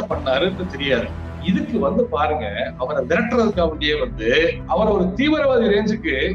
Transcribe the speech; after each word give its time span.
என்னத்த 0.00 0.12
பண்ணாருன்னு 0.12 0.66
தெரியாது. 0.66 1.06
இதுக்கு 1.44 1.78
வந்து 1.78 2.04
பாருங்க 2.04 2.72
அவரை 2.78 3.04
விரட்டுறதுக்காக 3.04 3.98
வந்து 3.98 4.58
அவரை 4.66 4.92
ஒரு 4.92 5.04
தீவிரவாதி 5.16 5.68
ரேஞ்சுக்கு 5.68 6.34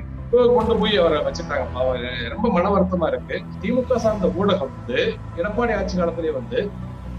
கொண்டு 0.55 0.75
போய் 0.75 0.97
அவரை 0.97 1.21
வச்சுட்டாங்க 1.21 1.65
பாவம். 1.73 2.01
ரொம்ப 2.29 2.49
மன 2.51 2.69
வருத்தமா 2.69 3.07
இருக்கு. 3.07 3.41
திமுக 3.61 3.95
சார்ந்த 3.95 4.27
ஊடகம் 4.27 4.69
வந்து 4.85 5.13
எடப்பாடி 5.37 5.77
ஆட்சி 5.77 5.97
காலத்திலே 5.97 6.29
வந்து 6.29 6.69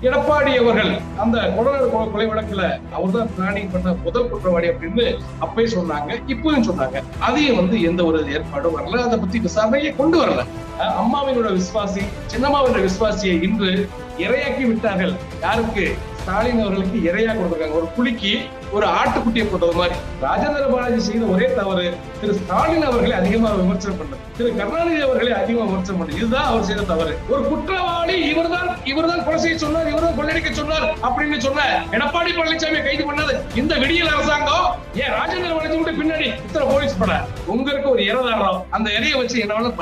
எடப்பாடி 0.03 0.55
அவர்கள் 0.57 0.99
அந்த 1.17 1.39
கொடநாடு 1.39 1.87
கொலை- 1.87 2.19
வழக்குல 2.19 2.81
அவர் 2.93 3.11
தான் 3.11 3.31
பிளானிங் 3.39 3.73
பண்ண 3.73 3.93
முதல் 4.05 4.29
குற்றவாளி 4.29 4.69
அப்படின்னு 4.69 5.19
அப்பயும் 5.41 5.77
சொன்னாங்க 5.77 6.23
இப்பவும் 6.29 6.63
சொன்னாங்க. 6.63 7.03
அதையும் 7.19 7.57
வந்து 7.57 7.83
எந்த 7.83 8.05
ஒரு 8.05 8.33
ஏற்பாடும் 8.33 8.79
வரல. 8.79 8.99
அதை 8.99 9.19
பத்தி 9.19 9.39
விசாரணையை 9.39 9.97
கொண்டு 9.97 10.27
வரல. 10.27 10.45
அம்மாவினோட 10.79 11.61
விசுவாசி 11.61 12.01
சின்னம்மாவினோட 12.35 12.89
விசுவாசியை 12.89 13.43
இன்று 13.43 13.89
இரையாக்கி 14.19 14.67
விட்டார்கள். 14.67 15.13
யாருக்கு? 15.41 15.95
ஸ்டாலின் 16.27 16.61
அவர்களுக்கு 16.61 16.99
இரையா 17.11 17.33
கொடுத்திருக்காங்க. 17.33 17.77
ஒரு 17.79 17.89
புலிக்கு 17.97 18.31
ஒரு 18.77 18.87
ஆட்டுக்குட்டியை 18.99 19.47
போட்டது 19.51 19.75
மாதிரி. 19.81 19.97
ராஜேந்திர 20.25 20.65
பாலாஜி 20.73 21.01
செய்த 21.09 21.25
ஒரே 21.35 21.49
தவறு 21.59 21.87
திரு 22.21 22.35
ஸ்டாலின் 22.39 22.87
அவர்களை 22.91 23.15
அதிகமா 23.21 23.51
விமர்சனம் 23.61 23.99
பண்ணது. 24.01 24.23
திரு 24.39 24.49
கருணாநிதி 24.57 25.01
அவர்களை 25.07 25.33
அதிகமாக 25.43 25.69
விமர்சனம் 25.71 25.99
பண்ணது. 26.01 26.17
இதுதான் 26.21 26.49
அவர் 26.51 26.67
செய்த 26.69 26.83
தவறு. 26.93 27.13
ஒரு 27.29 27.43
குற்றவாளி 27.51 28.17
இவர்தான் 28.33 28.71
இவர்தான் 28.93 29.25
கொலை 29.25 29.39
செய்ய 29.45 29.59
சொன்னார் 29.65 29.91
இவர்தான் 29.93 30.19
கொள்ளடிக்க 30.19 30.51
சொன்னார் 30.61 30.87
அப்படின்னு 31.09 31.39
சொன்ன 31.47 31.69
எடப்பாடி 31.97 32.33
பழனிசாமி 32.39 32.81
கைது 32.89 33.07
பண்ணது. 33.11 33.37
இந்த 33.63 33.75
விடியல் 33.85 34.13
அரசாங்கம் 34.17 34.67
ஏன் 35.03 35.15
ராஜேந்திர 35.19 35.53
பாலாஜி 35.57 35.77
கூட 35.77 35.93
பின்னாடி 36.01 36.27
இத்தனை 36.45 36.67
போலீஸ் 36.73 36.99
பட? 36.99 37.13
உங்களுக்கு 37.47 37.89
ஒரு 37.95 38.03
இறதாரம் 38.11 38.61
அந்த 38.71 38.91
இறைய 38.99 39.17
வச்சு 39.17 39.37
என்ன 39.41 39.55
வேணாலும் 39.55 39.75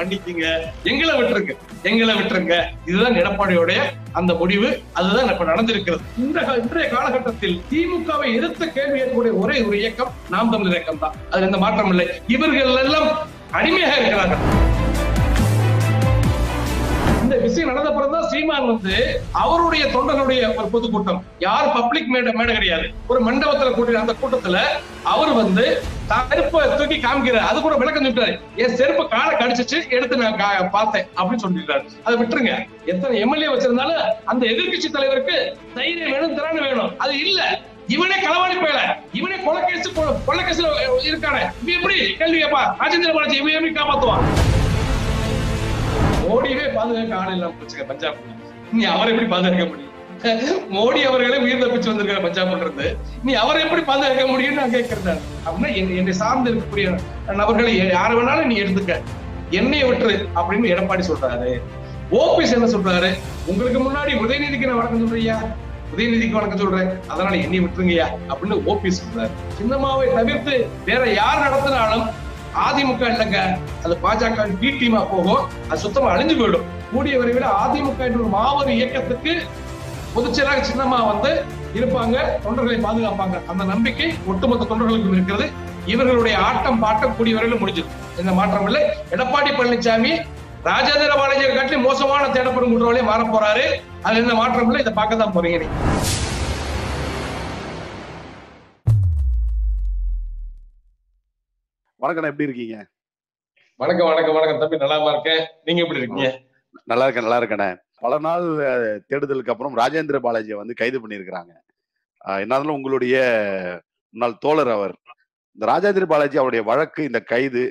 எங்களை 0.92 1.14
விட்டுருங்க. 1.18 1.54
எங்களை 1.90 2.14
விட்டுருங்க. 2.18 2.56
இதுதான் 2.86 3.18
எடப்பாடியோடைய 3.22 3.80
அந்த 4.18 4.32
முடிவு. 4.40 4.68
அதுதான் 4.92 5.28
இப்ப 5.28 5.44
நடந்திருக்கிறது. 5.44 6.02
இந்த 6.18 6.40
இன்றைய 6.62 6.88
காலகட்டத்தில் 6.88 7.56
திமுகவை 7.70 8.28
எதிர்த்து 8.36 8.66
கேள்வி 8.84 9.00
கேட்கக்கூடிய 9.00 9.32
ஒரே 9.42 9.56
ஒரு 9.68 9.76
இயக்கம் 9.82 10.12
நாம் 10.32 10.50
தமிழர் 10.52 10.76
இயக்கம் 10.76 11.02
தான். 11.04 11.14
அதுல 11.30 11.46
எந்த 11.48 11.58
மாற்றம் 11.64 11.90
இல்லை. 11.92 12.06
இவர்கள் 12.36 12.82
எல்லாம் 12.84 13.08
அடிமையாக 13.58 13.96
இருக்கிறார்கள். 14.00 14.42
இந்த 17.22 17.36
விஷயம் 17.44 17.70
நடந்த 17.70 17.90
பிறகுதான் 17.94 18.28
சீமான் 18.32 18.66
வந்து 18.70 18.96
அவருடைய 19.42 19.84
தொண்டனுடைய 19.94 20.40
ஒரு 20.58 20.68
பொதுக்கூட்டம். 20.74 21.20
யார் 21.46 21.72
பப்ளிக் 21.76 22.10
மேடை 22.14 22.32
மேடை 22.38 22.52
கிடையாது. 22.54 22.86
ஒரு 23.10 23.20
மண்டபத்துல 23.26 23.72
கூட்டின 23.76 24.02
அந்த 24.04 24.14
கூட்டத்துல 24.22 24.58
அவர் 25.12 25.32
வந்து 25.40 25.64
செருப்பை 26.30 26.62
தூக்கி 26.78 26.96
காமிக்கிறார். 27.04 27.48
அது 27.50 27.58
கூட 27.60 27.74
விளக்கம் 27.82 28.04
சொல்லிட்டாரு. 28.06 28.34
என் 28.62 28.76
செருப்பு 28.80 29.04
காலை 29.14 29.34
கடிச்சிச்சு 29.36 29.78
எடுத்து 29.96 30.22
நான் 30.22 30.70
பார்த்தேன் 30.78 31.06
அப்படின்னு 31.18 31.44
சொல்லிட்டாரு 31.46 31.84
அதை 32.06 32.14
விட்டுருங்க. 32.22 32.54
எத்தனை 32.92 33.20
எம்எல்ஏ 33.26 33.50
வச்சிருந்தாலும் 33.52 34.02
அந்த 34.32 34.42
எதிர்கட்சி 34.54 34.90
தலைவருக்கு 34.96 35.38
தைரியம் 35.78 36.12
வேணும் 36.16 36.36
திறன் 36.40 36.66
வேணும். 36.66 36.92
அது 37.04 37.14
இல்ல. 37.26 37.42
இவனே 37.88 38.14
களவாணி 38.14 38.54
போயல. 38.54 38.96
இவனே 39.12 39.36
கொலைக்கேசு 39.36 39.88
கொலைக்கேசுல 40.26 40.68
இருக்கானே. 41.04 41.42
இவன் 41.64 41.74
எப்படி? 41.74 42.14
கேள்வி 42.14 42.44
கேப்பா. 42.44 42.76
ராஜேந்திர 42.80 43.12
பாலாஜி 43.12 43.36
இவன் 43.36 43.52
எப்படி 43.52 43.74
காப்பாத்துவான்? 43.74 44.22
மோடியவே 46.28 46.74
பாதுகாக்க 46.74 47.16
ஆள் 47.16 47.32
இல்லாம 47.32 47.54
போச்சுங்க 47.60 47.84
பஞ்சாப் 47.84 48.16
நீ 48.72 48.84
அவரை 48.84 49.12
எப்படி 49.12 49.28
பாதுகாக்க 49.28 49.64
முடியும்? 49.64 49.90
மோடி 50.74 51.02
அவர்களே 51.02 51.36
உயிர் 51.36 51.62
தப்பிச்சு 51.64 51.90
வந்திருக்காரு 51.90 52.24
பஞ்சாப்ல 52.24 52.60
இருந்து 52.60 52.98
நீ 53.22 53.32
அவரை 53.32 53.62
எப்படி 53.62 53.82
பாதுகாக்க 53.82 54.32
முடியும்னு 54.32 54.52
நான் 54.52 54.70
கேட்கிறேன் 54.70 55.20
அப்படின்னா 55.46 55.74
என்னை 55.96 56.12
சார்ந்து 56.12 56.50
இருக்கக்கூடிய 56.50 56.98
நபர்களை 57.26 57.88
யாரை 57.90 58.16
வேணாலும் 58.16 58.44
நீ 58.44 58.60
எடுத்துக்க. 58.60 59.00
என்னைய 59.50 59.86
விட்டுரு 59.86 60.28
அப்படின்னு 60.34 60.72
எடப்பாடி 60.74 61.02
சொல்றாரு. 61.08 61.60
ஓபிஎஸ் 62.10 62.54
என்ன 62.54 62.66
சொல்றாரு? 62.66 63.14
உங்களுக்கு 63.46 63.90
முன்னாடி 63.90 64.12
உதயநிதிக்கு 64.24 64.66
நான் 64.66 64.76
வணக்கம் 64.76 65.06
சொல்றியா 65.06 65.36
உதயநிதிக்கு 65.94 66.30
வணக்கம் 66.30 66.58
சொல்றேன். 66.58 67.00
அதனால 67.08 67.36
என்னை 67.36 67.60
விட்டுருங்கய்யா 67.60 68.06
அப்படின்னு 68.28 68.56
ஓபி 68.70 68.92
சொல்றாரு. 68.98 69.30
சின்னம்மாவை 69.58 70.14
தவிர்த்து 70.14 70.66
வேற 70.84 71.12
யார் 71.12 71.42
நடத்தினாலும் 71.44 72.06
அதிமுக 72.64 73.02
இல்லைங்க. 73.10 73.38
அது 73.84 73.98
பாஜக 74.02 74.58
டி 74.60 74.68
டீமா 74.70 75.06
போகும். 75.10 75.48
அது 75.68 75.80
சுத்தமா 75.80 76.14
அழிஞ்சு 76.14 76.34
போயிடும். 76.40 76.64
கூடிய 76.92 77.18
விரைவில் 77.18 77.42
அதிமுக 77.42 78.00
என்ற 78.08 78.18
ஒரு 78.18 78.30
மாபெரும் 78.36 78.72
இயக்கத்துக்கு 78.72 79.42
பொதுச்செயலாக 80.16 80.64
சின்னம்மா 80.70 80.98
வந்து 81.06 81.44
இருப்பாங்க. 81.74 82.16
தொண்டர்களை 82.44 82.78
பாதுகாப்பாங்க. 82.88 83.46
அந்த 83.46 83.64
நம்பிக்கை 83.64 84.14
ஒட்டுமொத்த 84.26 84.74
தொண்டர்களுக்கும் 84.74 85.12
இருக்கிறது. 85.12 85.50
இவர்களுடைய 85.86 86.38
ஆட்டம் 86.38 86.82
பாட்டம் 86.84 87.16
கூடிய 87.16 87.34
வரையிலும் 87.34 87.68
முடிஞ்சது. 87.68 87.90
எந்த 88.16 88.32
மாற்றம் 88.32 88.64
இல்லை. 88.64 88.82
எடப்பாடி 89.10 89.52
பழனிசாமி 89.56 90.12
ராஜேந்திர 90.64 91.14
பாலாஜியை 91.22 91.54
காட்டி 91.54 91.76
மோசமான 91.76 92.26
தேடப்படும் 92.26 92.72
குற்றவாளியை 92.72 93.06
மாற 93.06 93.22
போறாரு 93.22 93.64
அது 94.06 94.18
எந்த 94.22 94.32
மாற்றம் 94.38 94.66
இல்லை. 94.68 94.80
இதை 94.84 94.92
பார்க்க 94.98 95.22
தான் 95.22 95.34
போறீங்க 95.36 95.58
நீங்க. 95.62 95.78
வணக்கம் 102.00 102.28
எப்படி 102.30 102.46
இருக்கீங்க? 102.48 102.76
வணக்கம் 103.80 104.08
வணக்கம் 104.10 104.36
வணக்கம் 104.36 104.60
தம்பி. 104.62 104.76
நல்லாமா 104.82 105.10
இருக்கேன்? 105.14 105.42
நீங்க 105.66 105.80
எப்படி 105.84 106.00
இருக்கீங்க? 106.00 106.28
நல்லா 106.90 107.04
இருக்கேன் 107.06 107.26
நல்லா 107.26 107.38
இருக்கேனே 107.40 107.68
பல 108.04 108.16
நாள் 108.26 108.46
தேடுதலுக்கு 109.10 109.52
அப்புறம் 109.52 109.76
ராஜேந்திர 109.80 110.16
பாலாஜியை 110.26 110.56
வந்து 110.60 110.74
கைது 110.80 110.98
பண்ணியிருக்கிறாங்க. 111.02 111.52
என்னாலும் 112.44 112.76
உங்களுடைய 112.78 113.16
முன்னாள் 114.14 114.42
தோழர் 114.44 114.72
அவர் 114.76 114.94
இந்த 115.58 115.64
ராஜேந்திர 115.72 116.04
பாலாஜி 116.12 116.36
அவருடைய 116.42 116.62
வழக்கு 116.70 117.00
இந்த 117.10 117.20
கைது 117.32 117.64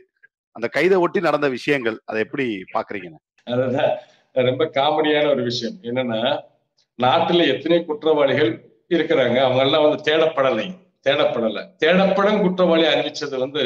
அந்த 0.55 0.67
கைதை 0.75 0.97
ஒட்டி 1.05 1.19
நடந்த 1.27 1.47
விஷயங்கள் 1.57 1.97
அதை 2.09 2.19
எப்படி 2.25 2.45
பாக்குறீங்க 2.75 3.09
ரொம்ப 4.33 4.66
காமெடியான 4.66 5.29
ஒரு 5.29 5.44
விஷயம். 5.44 5.75
என்னன்னா 5.81 6.44
நாட்டுல 7.01 7.47
எத்தனை 7.47 7.85
குற்றவாளிகள் 7.85 8.71
இருக்கிறாங்க. 8.89 9.38
அவங்க 9.38 9.63
எல்லாம் 9.63 9.89
வந்து 9.89 10.16
தேடப்படலை. 10.16 10.71
தேடப்படல. 11.07 11.67
தேடப்படும் 11.79 12.41
குற்றவாளி 12.41 12.83
அறிவிச்சது 12.83 13.38
வந்து 13.38 13.61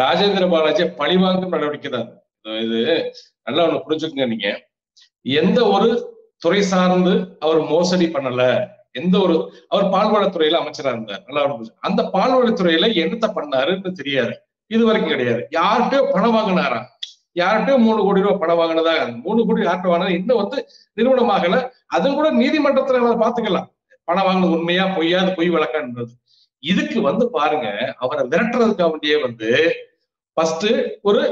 ராஜேந்திர 0.00 0.44
பாலாஜியை 0.48 0.96
பழிவாங்கும் 0.96 1.48
நடவடிக்கை 1.48 1.90
தான். 1.90 2.22
இது 2.40 3.12
நல்லா 3.44 3.64
ஒண்ணு 3.64 3.80
புரிஞ்சுக்கங்க 3.88 4.26
நீங்க. 4.26 4.68
எந்த 5.22 5.66
ஒரு 5.66 6.16
துறை 6.38 6.62
சார்ந்து 6.62 7.36
அவர் 7.38 7.60
மோசடி 7.60 8.06
பண்ணல. 8.06 8.68
எந்த 8.92 9.18
ஒரு 9.18 9.66
அவர் 9.68 9.84
பால்வளத்துறையில 9.84 10.56
அமைச்சரா 10.56 10.86
இருந்தார். 10.86 11.22
நல்லா 11.26 11.54
புரிஞ்சு- 11.54 11.74
அந்த 11.80 12.02
பால்வளத்துறையில 12.02 12.86
என்னத்த 12.86 13.30
பண்ணாருன்னு 13.34 13.92
தெரியாது. 13.92 14.40
இது 14.66 14.86
வரைக்கும் 14.86 15.16
கிடையாது. 15.16 15.48
யார்கிட்டயோ 15.50 16.12
பணம் 16.12 16.34
வாங்கினாரா 16.34 16.90
யார்கிட்டயோ 17.36 17.76
மூணு 17.86 18.00
கோடி 18.06 18.24
ரூபாய் 18.24 18.40
பணம் 18.42 18.60
வாங்கினதா? 18.60 18.94
மூணு 19.26 19.40
கோடி 19.46 19.60
யார்கிட்ட 19.66 19.92
வாங்கினா 19.92 20.16
இன்னும் 20.18 20.40
வந்து 20.42 20.58
நிறுவனமாகல 20.98 21.58
அதுவும் 21.96 22.18
கூட 22.18 22.30
நீதிமன்றத்துல 22.40 23.14
பாத்துக்கலாம் 23.24 23.68
பணம் 24.08 24.26
வாங்கினது 24.26 24.56
உண்மையா 24.58 24.84
பொய்யா? 24.96 25.20
அது 25.22 25.32
பொய் 25.38 25.54
வழக்கான்றது. 25.54 26.12
இதுக்கு 26.62 26.98
வந்து 27.06 27.24
பாருங்க 27.36 27.68
அவரை 28.04 28.24
விரட்டுறதுக்காக 28.32 28.90
வேண்டிய 28.92 29.14
வந்து 29.26 29.48
ஃபர்ஸ்ட் 30.36 30.68
ஒரு 31.08 31.22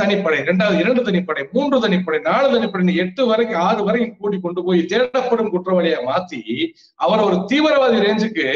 தனிப்படை 0.00 0.38
ரெண்டாவது 0.48 0.76
இரண்டு 0.82 1.00
தனிப்படை 1.06 1.42
மூன்று 1.54 1.76
தனிப்படை 1.84 2.18
நாலு 2.26 2.46
தனிப்படை 2.52 2.94
எட்டு 3.02 3.22
வரைக்கும் 3.30 3.62
ஆறு 3.68 3.80
வரைக்கும் 3.88 4.18
கூட்டி 4.20 4.38
கொண்டு 4.44 4.60
போய் 4.66 4.80
தேடப்படும் 4.92 5.50
குற்றவாளியா 5.54 5.98
மாத்தி 6.08 6.40
அவரை 7.04 7.22
ஒரு 7.28 7.36
தீவிரவாதி 7.50 7.98
ரேஞ்சுக்கு 8.06 8.46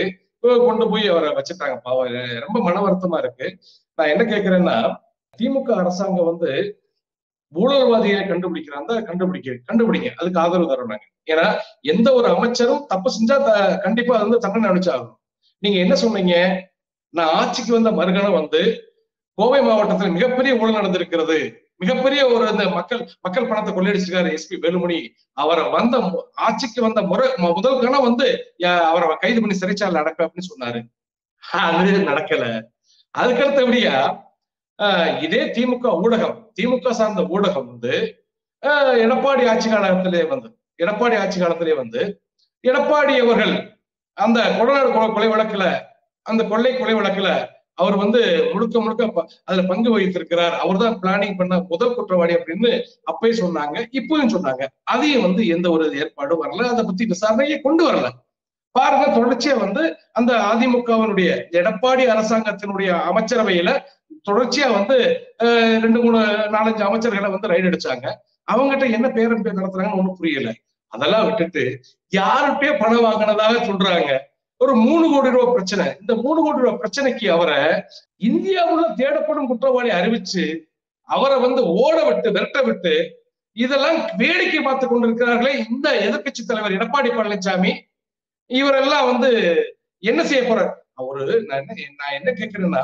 கொண்டு 0.67 0.85
போய் 0.91 1.07
அவரை 1.13 1.31
வச்சுட்டாங்க. 1.39 1.75
பாவம் 1.87 2.15
ரொம்ப 2.45 2.59
மன 2.67 2.83
வருத்தமா 2.85 3.19
இருக்கு. 3.23 3.47
நான் 3.99 4.13
என்ன 4.13 4.23
கேக்குறேன்னா 4.33 4.77
திமுக 5.41 5.73
அரசாங்கம் 5.73 6.25
வந்து 6.25 6.75
ஊழல்வாதிகளை 7.55 8.23
கண்டுபிடிக்கிறாங்க 8.23 9.03
கண்டுபிடிக்க 9.03 9.73
கண்டுபிடிங்க. 9.73 10.11
அதுக்கு 10.15 10.41
ஆதரவு 10.41 10.73
தரணுங்க 10.73 10.97
நாங்க. 10.97 11.05
ஏன்னா 11.27 11.59
எந்த 11.81 12.13
ஒரு 12.13 12.29
அமைச்சரும் 12.29 12.85
தப்பு 12.89 13.11
செஞ்சா 13.11 13.45
த- 13.45 13.79
கண்டிப்பா 13.79 14.19
வந்து 14.19 14.39
தண்டனை 14.39 14.71
அனுப்பிச்சாகணும் 14.71 15.17
நீங்க 15.59 15.79
என்ன 15.79 15.95
சொன்னீங்க? 15.95 16.69
நான் 17.09 17.35
ஆட்சிக்கு 17.35 17.73
வந்த 17.73 17.91
மறுகணம் 17.91 18.33
வந்து 18.33 18.85
கோவை 19.35 19.63
மாவட்டத்தில் 19.63 20.11
மிகப்பெரிய 20.11 20.57
ஊழல் 20.57 20.75
நடந்திருக்கிறது. 20.75 21.55
மிகப்பெரிய 21.77 22.27
ஒரு 22.27 22.51
இந்த 22.51 22.69
மக்கள் 22.69 23.09
மக்கள் 23.21 23.47
பணத்தை 23.47 23.75
கொள்ளையடிச்சிருக்காரு 23.75 24.39
எஸ்பி 24.39 24.57
வேலுமணி. 24.57 25.09
அவரை 25.33 25.71
வந்த 25.71 26.29
ஆட்சிக்கு 26.35 26.83
வந்த 26.83 27.03
முறை 27.03 27.29
முதல் 27.37 27.81
கணம் 27.81 28.03
வந்து 28.03 28.55
அவரை 28.67 29.17
கைது 29.19 29.41
பண்ணி 29.41 29.59
சிறைச்சாலை 29.59 29.91
நடக்க 29.91 30.25
அப்படின்னு 30.25 30.63
சொன்னாரு. 30.63 30.83
அது 31.51 31.91
நடக்கல. 31.91 32.63
அதுக்கடுத்தபடியா 33.19 33.95
ஆஹ் 33.95 34.29
இதே 35.21 35.45
திமுக 35.45 35.99
ஊடகம். 36.03 36.47
திமுக 36.61 36.91
சார்ந்த 36.91 37.23
ஊடகம் 37.23 37.67
வந்து 37.67 38.25
ஆஹ் 38.67 39.03
எடப்பாடி 39.05 39.49
ஆட்சி 39.49 39.71
காலத்திலே 39.71 40.25
வந்து 40.25 40.59
எடப்பாடி 40.83 41.19
ஆட்சி 41.19 41.41
காலத்திலே 41.41 41.73
வந்து 41.73 42.23
எடப்பாடி 42.69 43.17
அவர்கள் 43.17 43.79
அந்த 44.13 44.41
கொடநாடு 44.41 44.93
கொலை- 44.93 45.13
கொலை 45.13 45.29
வழக்குல 45.29 45.81
அந்த 46.23 46.45
கொள்ளை 46.45 46.77
கொலை 46.77 46.95
வழக்குல 46.95 47.47
அவர் 47.75 47.97
வந்து 47.97 48.51
முழுக்க 48.53 48.81
முழுக்க 48.81 49.07
ப- 49.07 49.29
அதுல 49.45 49.67
பங்கு 49.67 49.99
வகித்திருக்கிறார். 49.99 50.51
அவர் 50.51 50.77
தான் 50.77 51.01
பிளானிங் 51.01 51.37
பண்ண 51.37 51.65
முதல் 51.69 51.95
குற்றவாளி 51.95 52.35
அப்படின்னு 52.35 52.83
அப்பயே 53.13 53.31
சொன்னாங்க 53.31 53.87
இப்பவும் 53.93 54.29
சொன்னாங்க. 54.29 54.67
அதையும் 54.83 55.23
வந்து 55.23 55.47
எந்த 55.47 55.71
ஒரு 55.71 55.99
ஏற்பாடும் 55.99 56.45
வரல. 56.45 56.65
அதை 56.65 56.85
பத்தி 56.85 57.07
விசாரணையை 57.07 57.61
கொண்டு 57.61 57.93
வரல. 57.93 58.09
பாருங்க 58.71 59.07
தொடர்ச்சியா 59.07 59.59
வந்து 59.59 59.97
அந்த 60.13 60.33
அதிமுகவினுடைய 60.33 61.43
எடப்பாடி 61.51 62.07
அரசாங்கத்தினுடைய 62.07 63.01
அமைச்சரவையில 63.11 63.81
தொடர்ச்சியா 64.29 64.67
வந்து 64.79 64.97
ரெண்டு 65.85 65.99
மூணு 66.05 66.19
நாலஞ்சு 66.55 66.83
அமைச்சர்களை 66.89 67.31
வந்து 67.35 67.51
ரைடு 67.53 67.71
அடிச்சாங்க. 67.71 68.07
அவங்ககிட்ட 68.53 68.87
என்ன 68.97 69.07
பேரம் 69.17 69.45
பேர் 69.45 69.59
நடத்துறாங்கன்னு 69.59 70.01
ஒண்ணும் 70.01 70.19
புரியல. 70.21 70.51
அதெல்லாம் 70.93 71.27
விட்டுட்டு 71.27 71.63
யார்கிட்டயே 72.19 72.73
பணம் 72.81 73.05
வாங்கினதாக 73.07 73.61
சொல்றாங்க. 73.69 74.13
ஒரு 74.61 74.73
மூணு 74.87 75.05
கோடி 75.13 75.29
ரூபாய் 75.35 75.55
பிரச்சனை. 75.57 75.85
இந்த 76.01 76.13
மூணு 76.25 76.41
கோடி 76.45 76.59
ரூபாய் 76.63 76.81
பிரச்சனைக்கு 76.83 77.27
அவரை 77.37 77.61
இந்தியாவுல 78.29 78.83
தேடப்படும் 79.01 79.49
குற்றவாளி 79.51 79.91
அறிவிச்சு 79.99 80.45
அவரை 81.09 81.37
வந்து 81.45 81.63
ஓட 81.83 81.97
விட்டு 82.09 82.29
விரட்ட 82.35 82.59
விட்டு 82.67 82.95
இதெல்லாம் 83.57 83.99
வேடிக்கை 84.21 84.61
பார்த்து 84.63 84.87
கொண்டிருக்கிறார்களே 84.87 85.53
இந்த 85.71 85.89
எதிர்கட்சி 86.07 86.43
தலைவர் 86.49 86.77
எடப்பாடி 86.79 87.11
பழனிசாமி 87.15 87.73
இவரெல்லாம் 88.51 89.09
வந்து 89.11 89.31
என்ன 90.11 90.21
செய்ய 90.25 90.43
போறார்? 90.43 90.71
அவரு 91.01 91.25
நான் 91.49 91.67
நான் 92.01 92.17
என்ன 92.19 92.31
கேட்கிறேன்னா 92.41 92.83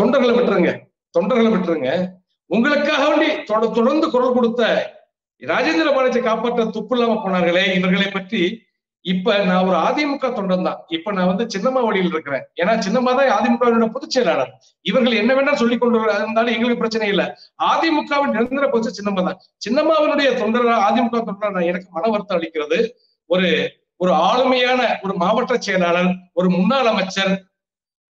தொண்டர்களை 0.00 0.34
விட்டுருங்க. 0.34 0.78
தொண்டர்களை 1.18 1.52
விட்டுருங்க. 1.52 2.08
உங்களுக்காக 2.46 3.08
வேண்டி 3.08 3.42
தொட- 3.42 3.66
தொடர்ந்து 3.66 4.10
குரல் 4.10 4.32
கொடுத்த 4.32 4.92
ராஜேந்திர 5.40 5.94
பாலாஜி 5.94 6.20
காப்பாற்ற 6.20 6.64
துப்பு 6.64 6.98
இல்லாம 6.98 7.22
போனார்களே 7.24 7.74
இவர்களை 7.74 8.10
பற்றி 8.10 8.62
இப்ப 9.00 9.36
நான் 9.36 9.66
ஒரு 9.66 9.76
அதிமுக 9.76 10.22
தொண்டன் 10.22 10.62
தான். 10.62 10.84
இப்ப 10.88 11.12
நான் 11.12 11.36
வந்து 11.36 11.58
சின்னம்மா 11.58 11.84
வழியில் 11.84 12.10
இருக்கிறேன். 12.10 12.48
ஏன்னா 12.62 12.78
சின்னம்மா 12.78 13.28
தான் 13.28 13.28
அதிமுகவினுடைய 13.28 13.90
பொதுச் 13.90 14.10
செயலாளர். 14.10 14.62
இவர்கள் 14.80 15.12
என்ன 15.12 15.34
வேணா 15.34 15.54
சொல்லிக் 15.54 15.80
கொண்டு 15.80 16.00
இருந்தாலும் 16.00 16.54
எங்களுக்கு 16.54 16.76
பிரச்சனை 16.76 17.08
இல்லை. 17.08 17.24
அதிமுகவின் 17.62 18.30
நிரந்தர 18.30 18.68
பொது 18.68 18.92
சின்னம்மா 19.02 19.22
தான். 19.22 19.38
சின்னம்மாவினுடைய 19.68 20.34
தொண்டர் 20.34 20.66
அதிமுக 20.66 21.24
தொண்டர் 21.24 21.62
எனக்கு 21.62 21.86
மன 21.90 22.08
வருத்தம் 22.08 22.40
அளிக்கிறது. 22.40 22.88
ஒரு 23.26 23.78
ஒரு 23.96 24.12
ஆளுமையான 24.12 24.96
ஒரு 25.02 25.14
மாவட்ட 25.14 25.56
செயலாளர் 25.56 26.16
ஒரு 26.32 26.50
முன்னாள் 26.50 26.86
அமைச்சர் 26.86 27.49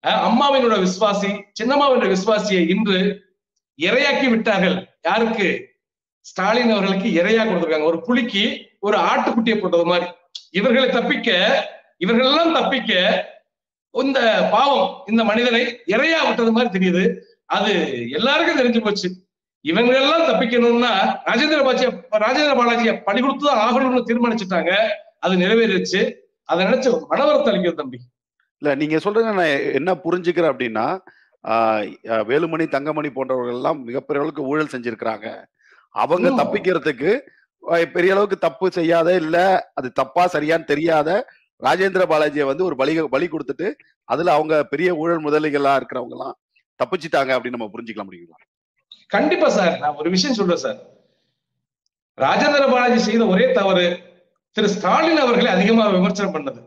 அம்மாவினோட 0.04 0.76
விசுவாசி 0.86 1.30
சின்னம்மாவினுடைய 1.60 2.16
விசுவாசியை 2.16 2.70
இன்று 2.70 3.28
இரையாக்கி 3.76 4.30
விட்டார்கள். 4.30 4.90
யாருக்கு? 5.04 5.68
ஸ்டாலின் 6.22 6.72
அவர்களுக்கு 6.72 7.10
இரையா 7.10 7.44
கொடுத்திருக்காங்க. 7.44 7.84
ஒரு 7.84 8.02
புலிக்கு 8.02 8.68
ஒரு 8.80 8.98
ஆட்டுக்குட்டியை 8.98 9.58
போட்டது 9.60 9.86
மாதிரி. 9.86 10.06
இவர்களை 10.52 10.90
தப்பிக்க 10.90 11.30
இவர்கள் 11.98 12.26
எல்லாம் 12.26 12.54
தப்பிக்க 12.54 12.94
இந்த 13.92 14.48
பாவம் 14.52 15.04
இந்த 15.08 15.24
மனிதனை 15.24 15.62
இரையா 15.86 16.20
விட்டது 16.28 16.52
மாதிரி 16.52 16.70
தெரியுது. 16.78 17.16
அது 17.46 17.72
எல்லாருக்கும் 18.10 18.60
தெரிஞ்சு 18.60 18.82
போச்சு. 18.82 19.10
இவங்களெல்லாம் 19.66 20.28
தப்பிக்கணும்னா 20.30 20.92
ராஜேந்திர 21.26 21.62
பாஜி 21.68 21.86
ராஜேந்திர 22.26 22.54
பாலாஜியை 22.60 23.04
பணி 23.04 23.22
கொடுத்துதான் 23.22 23.64
ஆகணும்னு 23.66 24.10
தீர்மானிச்சுட்டாங்க. 24.10 24.72
அது 25.20 25.36
நிறைவேறிச்சு 25.36 26.16
அதை 26.44 26.66
நினைச்சு 26.66 26.90
மனவரத்தை 27.10 27.50
அளிக்கிறது 27.52 27.74
தம்பி. 27.74 28.00
இல்ல 28.62 28.76
நீங்க 28.76 28.98
சொல்றது 29.00 29.32
நான் 29.32 29.46
என்ன 29.80 29.92
புரிஞ்சுக்கிறேன் 30.06 30.52
அப்படின்னா 30.54 30.86
வேலுமணி 32.30 32.66
தங்கமணி 32.68 33.10
போன்றவர்கள் 33.10 33.58
எல்லாம் 33.58 33.80
மிகப்பெரிய 33.84 34.22
அளவுக்கு 34.22 34.48
ஊழல் 34.52 34.72
செஞ்சிருக்கிறாங்க. 34.74 35.28
அவங்க. 35.96 36.30
தப்பிக்கிறதுக்கு 36.42 37.12
பெரிய 37.96 38.14
அளவுக்கு 38.14 38.38
தப்பு 38.38 38.66
செய்யாத 38.72 39.10
இல்ல 39.22 39.38
அது 39.74 39.88
தப்பா 39.92 40.24
சரியான்னு 40.36 40.72
தெரியாத 40.74 41.10
ராஜேந்திர 41.62 42.04
பாலாஜியை 42.12 42.46
வந்து 42.50 42.64
ஒரு 42.68 42.76
பலி 42.82 42.94
பலி 43.16 43.28
கொடுத்துட்டு 43.28 43.68
அதுல 44.10 44.34
அவங்க 44.34 44.64
பெரிய 44.74 44.90
ஊழல் 45.02 45.26
முதலிகளா 45.26 45.74
இருக்கிறவங்க 45.80 46.16
எல்லாம் 46.18 46.36
தப்பிச்சிட்டாங்க 46.80 47.32
அப்படின்னு 47.36 47.58
நம்ம 47.58 47.72
புரிஞ்சுக்கலாம் 47.74 48.10
முடியுங்களா 48.10 48.40
கண்டிப்பா 49.12 49.48
சார். 49.50 49.74
நான் 49.80 49.98
ஒரு 50.02 50.10
விஷயம் 50.10 50.38
சொல்றேன் 50.40 50.64
சார். 50.64 50.80
ராஜேந்திர 52.18 52.64
பாலாஜி 52.72 53.00
செய்த 53.00 53.24
ஒரே 53.26 53.46
தவறு 53.54 53.86
திரு 54.58 54.70
ஸ்டாலின் 54.76 55.22
அவர்களை 55.24 55.50
அதிகமா 55.56 55.84
விமர்சனம் 55.96 56.36
பண்ணது. 56.36 56.60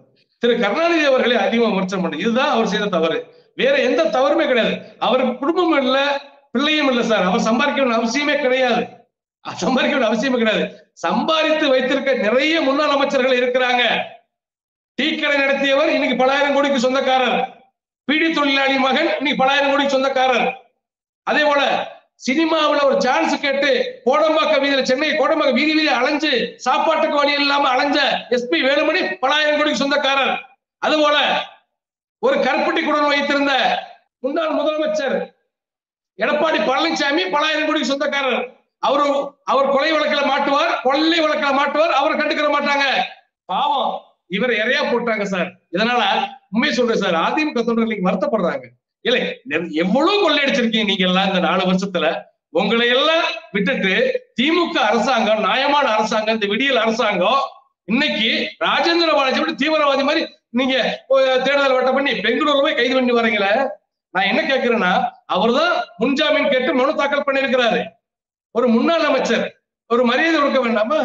திரு 0.43 0.55
கருணாநிதி 0.59 1.05
அவர்களை 1.05 1.37
அதிகமா 1.37 1.69
விமர்சனம் 1.69 2.05
பண்ணது 2.05 2.19
இதுதான் 2.19 2.49
அவர் 2.49 2.67
செய்த 2.67 2.87
தவறு. 2.87 3.19
வேற 3.55 3.75
எந்த 3.79 4.05
தவறுமே 4.05 4.47
கிடையாது. 4.47 4.75
அவருக்கு 4.99 5.39
குடும்பம் 5.39 5.83
இல்ல 5.83 5.97
பிள்ளையும் 6.53 6.89
இல்ல 6.89 7.03
சார். 7.03 7.23
அவர் 7.25 7.41
சம்பாதிக்க 7.41 7.83
வேண்டிய 7.83 7.99
அவசியமே 7.99 8.41
கிடையாது. 8.41 8.83
சம்பாதிக்க 9.57 9.99
வேண்டிய 9.99 10.11
அவசியமே 10.11 10.39
கிடையாது. 10.39 10.65
சம்பாதித்து 10.93 11.69
வைத்திருக்க 11.69 12.13
நிறைய 12.13 12.61
முன்னாள் 12.61 12.95
அமைச்சர்கள் 12.97 13.39
இருக்கிறாங்க. 13.39 13.83
டீ 14.95 15.07
கடை 15.19 15.39
நடத்தியவர் 15.39 15.89
இன்னைக்கு 15.89 16.25
பலாயிரம் 16.25 16.55
கோடிக்கு 16.55 16.79
சொந்தக்காரர். 16.79 17.39
பீடி 18.05 18.33
தொழிலாளி 18.33 18.79
மகன் 18.79 19.11
இன்னைக்கு 19.17 19.45
பலாயிரம் 19.45 19.71
கோடிக்கு 19.71 19.97
சொந்தக்காரர். 19.97 20.49
அதே 21.23 21.43
போல 21.45 21.63
சினிமாவில் 22.27 22.85
ஒரு 22.89 22.97
சான்ஸ் 23.05 23.33
கேட்டு 23.45 23.71
கோடம்பாக்க 24.07 24.55
வீதியில 24.63 24.83
சென்னை 24.83 25.09
கோடம்பாக்க 25.11 25.53
வீதி 25.53 25.73
வீதி 25.79 25.93
அலைஞ்சு 26.01 26.33
சாப்பாட்டுக்கு 26.67 27.17
வழி 27.17 27.33
இல்லாம 27.43 27.69
அலைஞ்ச 27.75 27.99
எஸ்பி 28.37 28.59
வேலுமணி 28.67 29.01
பலாயிரம் 29.23 29.59
கோடிக்கு 29.59 29.83
சொந்தக்காரர். 29.83 30.35
அதுபோல 30.83 31.17
ஒரு 32.27 32.37
கருப்பட்டி 32.47 32.83
குடன் 32.85 33.13
வைத்திருந்த 33.13 33.53
முன்னாள் 34.25 34.57
முதலமைச்சர் 34.59 35.17
எடப்பாடி 36.19 36.59
பழனிசாமி 36.69 37.25
பலாயிரம் 37.35 37.67
கோடிக்கு 37.67 37.91
சொந்தக்காரர். 37.93 38.41
அவரு 38.89 39.07
அவர் 39.53 39.73
கொலை 39.75 39.91
வழக்கில் 39.93 40.31
மாட்டுவார் 40.31 40.73
கொள்ளை 40.83 41.19
வழக்கில் 41.25 41.59
மாட்டுவார் 41.59 41.99
அவரை 42.01 42.15
கண்டுக்கிற 42.19 42.49
மாட்டாங்க. 42.55 42.87
பாவம். 43.45 43.91
இவரை 44.37 44.55
இறையா 44.59 44.83
போட்டாங்க 44.93 45.23
சார். 45.23 45.51
இதனால 45.75 46.03
உண்மையை 46.51 46.77
சொல்றேன் 46.79 47.03
சார். 47.05 47.19
அதிமுக 47.27 47.61
தொண்டர்கள் 47.65 47.93
நீங்க 47.93 48.07
வருத்தப்படுறாங்க. 48.09 48.69
இல்லை 49.05 49.21
எவ்வளவு 49.83 50.17
கொள்ளையடிச்சிருக்கீங்க 50.19 50.89
நீங்க 50.89 51.07
எல்லாம் 51.07 51.29
இந்த 51.29 51.41
நாலு 51.41 51.63
வருஷத்துல? 51.65 52.07
உங்களை 52.53 52.87
எல்லாம் 52.89 53.25
விட்டுட்டு 53.53 53.93
திமுக 54.39 54.77
அரசாங்கம் 54.89 55.43
நியாயமான 55.45 55.87
அரசாங்கம் 55.95 56.37
இந்த 56.37 56.47
விடியல் 56.47 56.83
அரசாங்கம் 56.83 57.41
இன்னைக்கு 57.89 58.29
ராஜேந்திர 58.63 59.13
பாலாஜி 59.13 59.41
விட 59.41 59.53
தீவிரவாதி 59.61 60.05
மாதிரி 60.05 60.23
நீங்க 60.51 60.75
அஹ், 61.13 61.39
தேடுதல் 61.45 61.75
வட்டம் 61.75 61.95
பண்ணி 61.95 62.13
பெங்களூர்ல 62.21 62.63
போய் 62.63 62.75
கைது 62.75 62.95
பண்ணி 62.95 63.13
வரீங்களே? 63.13 63.53
நான் 64.15 64.29
என்ன 64.31 64.41
கேட்கிறேன்னா 64.43 64.93
அவர்தான் 65.29 65.73
முன்ஜாமீன் 66.01 66.51
கேட்டு 66.51 66.71
மனு 66.75 66.93
தாக்கல் 66.95 67.27
பண்ணிருக்கிறாரு 67.27 67.81
ஒரு 68.55 68.67
முன்னாள் 68.69 69.05
அமைச்சர். 69.05 69.45
ஒரு 69.91 70.03
மரியாதை 70.05 70.37
கொடுக்க 70.39 70.61
வேண்டாமா? 70.61 70.99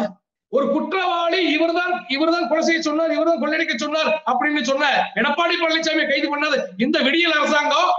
ஒரு 0.52 0.66
குற்றவாளி 0.66 1.40
இவர்தான் 1.54 1.94
இவர்தான் 2.08 2.46
கொலை 2.50 2.62
செய்ய 2.62 2.80
சொன்னார் 2.80 3.14
இவர்தான் 3.16 3.40
கொள்ளடிக்க 3.42 3.74
சொன்னார் 3.76 4.10
அப்படின்னு 4.30 4.60
சொன்ன 4.62 4.84
எடப்பாடி 5.18 5.56
பழனிசாமி 5.56 6.04
கைது 6.06 6.28
பண்ணாது 6.28 6.58
இந்த 6.78 6.98
விடியல் 6.98 7.36
அரசாங்கம்? 7.38 7.90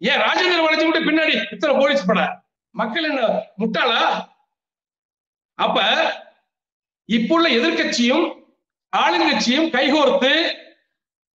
ஏன் 0.00 0.20
ராஜேந்திர 0.20 0.58
பாலாஜி 0.58 0.86
மட்டும் 0.86 1.08
பின்னாடி 1.08 1.34
இத்தனை 1.54 1.74
போலீஸ் 1.76 2.08
பட? 2.08 2.20
மக்கள் 2.74 3.08
என்ன 3.10 3.20
முட்டாளா? 3.60 4.00
அப்ப 5.58 5.78
இப்ப 7.08 7.34
உள்ள 7.34 7.48
எதிர்க்கட்சியும் 7.50 8.24
ஆளுங்கட்சியும் 8.92 9.68
கைகோர்த்து 9.70 10.32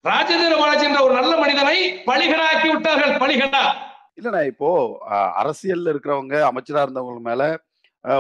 ராஜேந்திர 0.05 0.55
பாலாஜி 0.59 0.85
என்ற 0.85 1.01
ஒரு 1.03 1.15
நல்ல 1.15 1.33
மனிதனை 1.37 1.77
பலிகடாக்கி 2.07 2.69
விட்டார்கள் 2.69 3.15
பலிகடா 3.23 3.63
இல்லண்ணா 4.19 4.43
இப்போ 4.47 4.69
அரசியல்ல 5.41 5.93
இருக்கிறவங்க 5.93 6.37
அமைச்சரா 6.49 6.85
இருந்தவங்க 6.87 7.23
மேல 7.29 7.43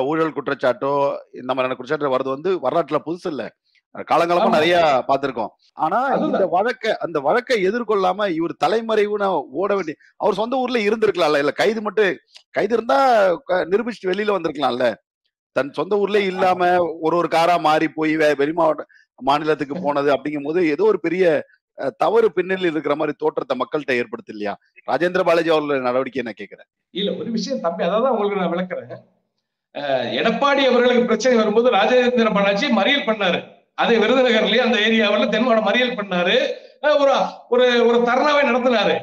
ஊழல் 0.06 0.36
குற்றச்சாட்டோ 0.36 0.92
இந்த 1.38 1.50
மாதிரியான 1.50 1.76
குற்றச்சாட்டு 1.76 2.14
வர்றது 2.14 2.34
வந்து 2.34 2.52
வரலாற்றுல 2.62 3.00
புதுசு 3.04 3.28
இல்ல. 3.28 3.44
காலங்காலமா. 4.08 4.48
நிறைய 4.54 4.76
பார்த்திருக்கோம். 5.08 5.50
ஆனா. 5.78 5.98
இந்த 6.24 6.40
வழக்க 6.52 6.94
அந்த 7.04 7.18
வழக்கை 7.20 7.56
எதிர்கொள்ளாம 7.68 8.26
இவர் 8.34 8.54
தலைமறைவுன 8.64 9.28
ஓட 9.60 9.70
வேண்டிய 9.74 9.94
அவர் 10.20 10.38
சொந்த 10.40 10.56
ஊர்ல 10.62 10.80
இருந்திருக்கலாம்ல. 10.86 11.42
இல்ல 11.44 11.54
கைது 11.60 11.82
மட்டும் 11.86 12.18
கைது 12.54 12.74
இருந்தா 12.74 12.98
நிரூபிச்சுட்டு 13.70 14.12
வெளியில 14.12 14.36
வந்திருக்கலாம்ல. 14.36 14.88
தன் 15.56 15.76
சொந்த 15.76 15.94
ஊர்லயே 15.96 16.24
இல்லாம 16.30 16.62
ஒரு 17.02 17.14
ஒரு 17.16 17.28
காரா 17.30 17.54
மாறி 17.62 17.86
போய் 17.92 18.12
வெளி 18.40 18.52
மாவட்ட 18.54 18.82
மாநிலத்துக்கு 19.18 19.76
போனது 19.84 20.08
அப்படிங்கும் 20.14 20.48
போது 20.48 20.60
ஏதோ 20.72 20.84
ஒரு 20.90 20.98
பெரிய 21.00 21.24
தவறு 22.00 22.28
பின்னணியில் 22.36 22.70
இருக்கிற 22.70 22.94
மாதிரி 22.96 23.14
தோற்றத்தை 23.18 23.54
மக்கள்கிட்ட 23.58 23.92
ஏற்படுத்து 24.00 24.32
இல்லையா? 24.34 24.52
ராஜேந்திர 24.88 25.22
பாலாஜி 25.24 25.50
அவர்களோட 25.52 25.80
நடவடிக்கை 25.86 26.22
நான் 26.22 26.40
கேட்கிறேன் 26.40 26.68
இல்ல 26.94 27.10
ஒரு 27.18 27.30
விஷயம் 27.36 27.62
தம்பி 27.64 27.84
அதான் 27.88 28.14
உங்களுக்கு 28.14 28.40
நான் 28.40 28.52
விளக்குறேன். 28.54 28.90
எடப்பாடி 30.20 30.62
அவர்களுக்கு 30.70 31.08
பிரச்சனை 31.10 31.34
வரும்போது 31.40 31.68
ராஜேந்திர 31.78 32.30
பாலாஜி 32.36 32.66
மறியல் 32.78 33.08
பண்ணாரு. 33.08 33.40
அது 33.82 33.92
விருதுநகர்லயே 34.02 34.62
அந்த 34.66 34.76
ஏரியாவில் 34.86 35.32
தென்மாவட்ட 35.34 35.62
மறியல் 35.68 35.96
பண்ணாரு. 35.98 36.36
ஒரு 37.02 37.12
ஒரு 37.54 37.64
ஒரு 37.88 37.98
தர்ணாவை 38.08 38.42
நடத்தினாரு. 38.48 38.96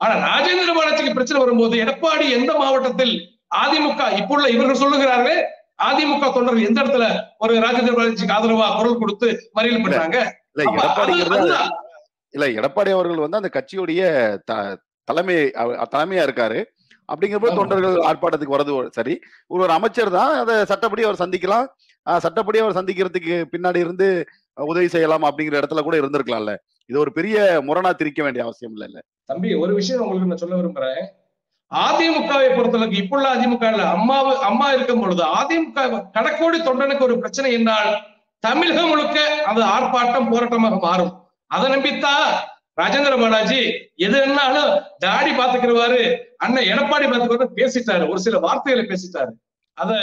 ஆனா 0.00 0.14
ராஜேந்திர 0.28 0.72
பாலாஜிக்கு 0.76 1.16
பிரச்சனை 1.16 1.40
வரும்போது 1.44 1.74
எடப்பாடி 1.84 2.26
எந்த 2.38 2.52
மாவட்டத்தில் 2.62 3.14
அதிமுக 3.62 4.02
இப்போ 4.20 4.34
உள்ள 4.36 4.46
இவர்கள் 4.56 4.82
சொல்லுகிறார்கள் 4.82 5.40
அதிமுக 5.88 6.24
தொண்டர்கள் 6.36 6.68
எந்த 6.68 6.78
இடத்துல 6.82 7.06
ஒரு 7.44 7.52
ராஜேந்திர 7.64 7.94
பாலாஜிக்கு 7.98 8.36
ஆதரவா 8.36 8.66
குரல் 8.78 9.00
கொடுத்து 9.02 9.28
மறியல் 9.58 9.84
பண்ணாங்க? 9.84 10.18
இல்ல 12.34 12.46
எடப்பாடி 12.58 12.90
அவர்கள் 12.96 13.24
வந்து 13.24 13.40
அந்த 13.40 13.50
கட்சியுடைய 13.56 14.02
தலைமை 15.08 15.36
தலைமையா 15.94 16.24
இருக்காரு. 16.26 16.60
அப்படிங்கிறப்ப. 17.10 17.52
தொண்டர்கள் 17.58 17.96
ஆர்ப்பாட்டத்துக்கு 18.08 18.56
வரது 18.56 18.74
சரி. 18.98 19.14
ஒரு 19.52 19.62
ஒரு 19.66 19.72
அமைச்சர் 19.78 20.10
தான் 20.18 20.32
அதை 20.42 20.56
சட்டப்படி 20.72 21.04
அவர் 21.08 21.22
சந்திக்கலாம். 21.22 21.66
சட்டப்படி 22.06 22.58
அவர் 22.62 22.76
சந்திக்கிறதுக்கு 22.78 23.34
பின்னாடி 23.52 23.80
இருந்து 23.84 24.08
உதவி 24.56 24.88
செய்யலாம் 24.94 25.26
அப்படிங்கிற 25.28 25.58
இடத்துல 25.60 25.82
கூட 25.86 25.96
இருந்திருக்கலாம்ல. 26.00 26.52
இது 26.90 26.98
ஒரு 27.02 27.10
பெரிய 27.18 27.36
முரணா 27.66 27.90
திரிக்க 27.98 28.20
வேண்டிய 28.22 28.44
அவசியம் 28.46 28.74
இல்ல 28.76 28.84
இல்ல 28.90 29.00
தம்பி 29.28 29.50
ஒரு 29.64 29.72
விஷயம் 29.80 30.04
உங்களுக்கு 30.04 30.30
நான் 30.30 30.42
சொல்ல 30.42 30.56
விரும்புறேன். 30.60 31.02
அதிமுகவை 31.72 32.48
பொறுத்தளவுக்கு 32.54 33.00
இப்போ 33.02 33.16
உள்ள 33.16 33.26
அதிமுக 33.34 33.66
அம்மாவு 33.96 34.32
அம்மா 34.48 34.68
இருக்கும் 34.76 35.02
பொழுது 35.02 35.22
அதிமுக 35.40 35.82
கடக்கோடி 36.16 36.58
தொண்டனுக்கு 36.68 37.06
ஒரு 37.08 37.16
பிரச்சனை 37.22 37.50
என்றால் 37.58 37.90
தமிழகம் 38.44 38.90
முழுக்க 38.92 39.18
அது 39.50 39.60
ஆர்ப்பாட்டம் 39.74 40.30
போராட்டமாக 40.32 40.78
மாறும். 40.86 41.12
அதை 41.50 41.66
நம்பித்தான் 41.74 42.26
ராஜேந்திர 42.76 43.20
பாலாஜி 43.20 43.90
எது 43.96 44.20
என்னாலும் 44.20 44.82
தாடி 44.98 45.30
பாத்துக்கிறவாரு 45.30 46.18
அண்ணன் 46.36 46.64
எடப்பாடி 46.64 47.06
பாத்துக்கிறவாரு 47.06 47.46
பேசிட்டாரு. 47.56 48.08
ஒரு 48.08 48.20
சில 48.20 48.38
வார்த்தைகளை 48.38 48.90
பேசிட்டாரு. 48.90 49.30
அத 49.72 49.94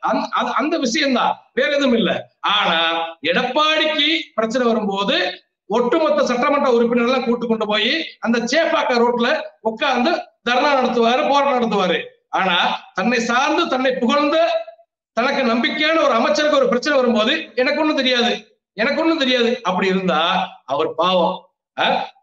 அந்த- 0.00 0.28
அந்த- 0.30 0.52
அந்த 0.52 0.78
விஷயம்தான். 0.78 1.38
வேற 1.52 1.70
எதுவும் 1.70 1.94
இல்ல. 1.94 2.36
ஆனா 2.40 3.06
எடப்பாடிக்கு 3.22 4.18
பிரச்சனை 4.34 4.66
வரும்போது 4.66 5.44
ஒட்டுமொத்த 5.66 6.26
சட்டமன்ற 6.26 6.70
உறுப்பினர் 6.72 7.06
எல்லாம் 7.06 7.24
கூட்டு 7.24 7.46
கொண்டு 7.46 7.66
போய் 7.66 8.06
அந்த 8.20 8.38
சேப்பாக்க 8.38 8.94
ரோட்ல 8.94 9.40
உட்கார்ந்து 9.60 10.10
தர்ணா 10.50 10.74
நடத்துவாரு 10.74 11.28
போராட்டம் 11.28 11.60
நடத்துவாரு. 11.60 12.04
ஆனா 12.28 12.80
தன்னை 12.94 13.20
சார்ந்து 13.20 13.68
தன்னை 13.68 13.92
புகழ்ந்த 13.92 14.66
தனக்கு 15.12 15.42
நம்பிக்கையான 15.42 15.96
ஒரு 15.96 16.12
அமைச்சருக்கு 16.12 16.56
ஒரு 16.56 16.68
பிரச்சனை 16.68 16.98
வரும்போது 16.98 17.50
எனக்கு 17.54 17.80
ஒண்ணும் 17.80 17.96
தெரியாது. 17.96 18.58
எனக்கு 18.72 19.02
ஒண்ணும் 19.02 19.18
தெரியாது. 19.18 19.60
அப்படி 19.62 19.86
இருந்தா 19.86 20.48
அவர் 20.64 20.94
பாவம். 20.94 21.48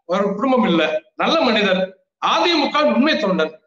ஒரு 0.05 0.35
குடும்பம் 0.35 0.63
இல்ல. 0.63 1.01
நல்ல 1.15 1.41
மனிதர். 1.41 2.05
அதிமுக 2.25 2.83
உண்மை 2.83 3.13
தொண்டன் 3.13 3.59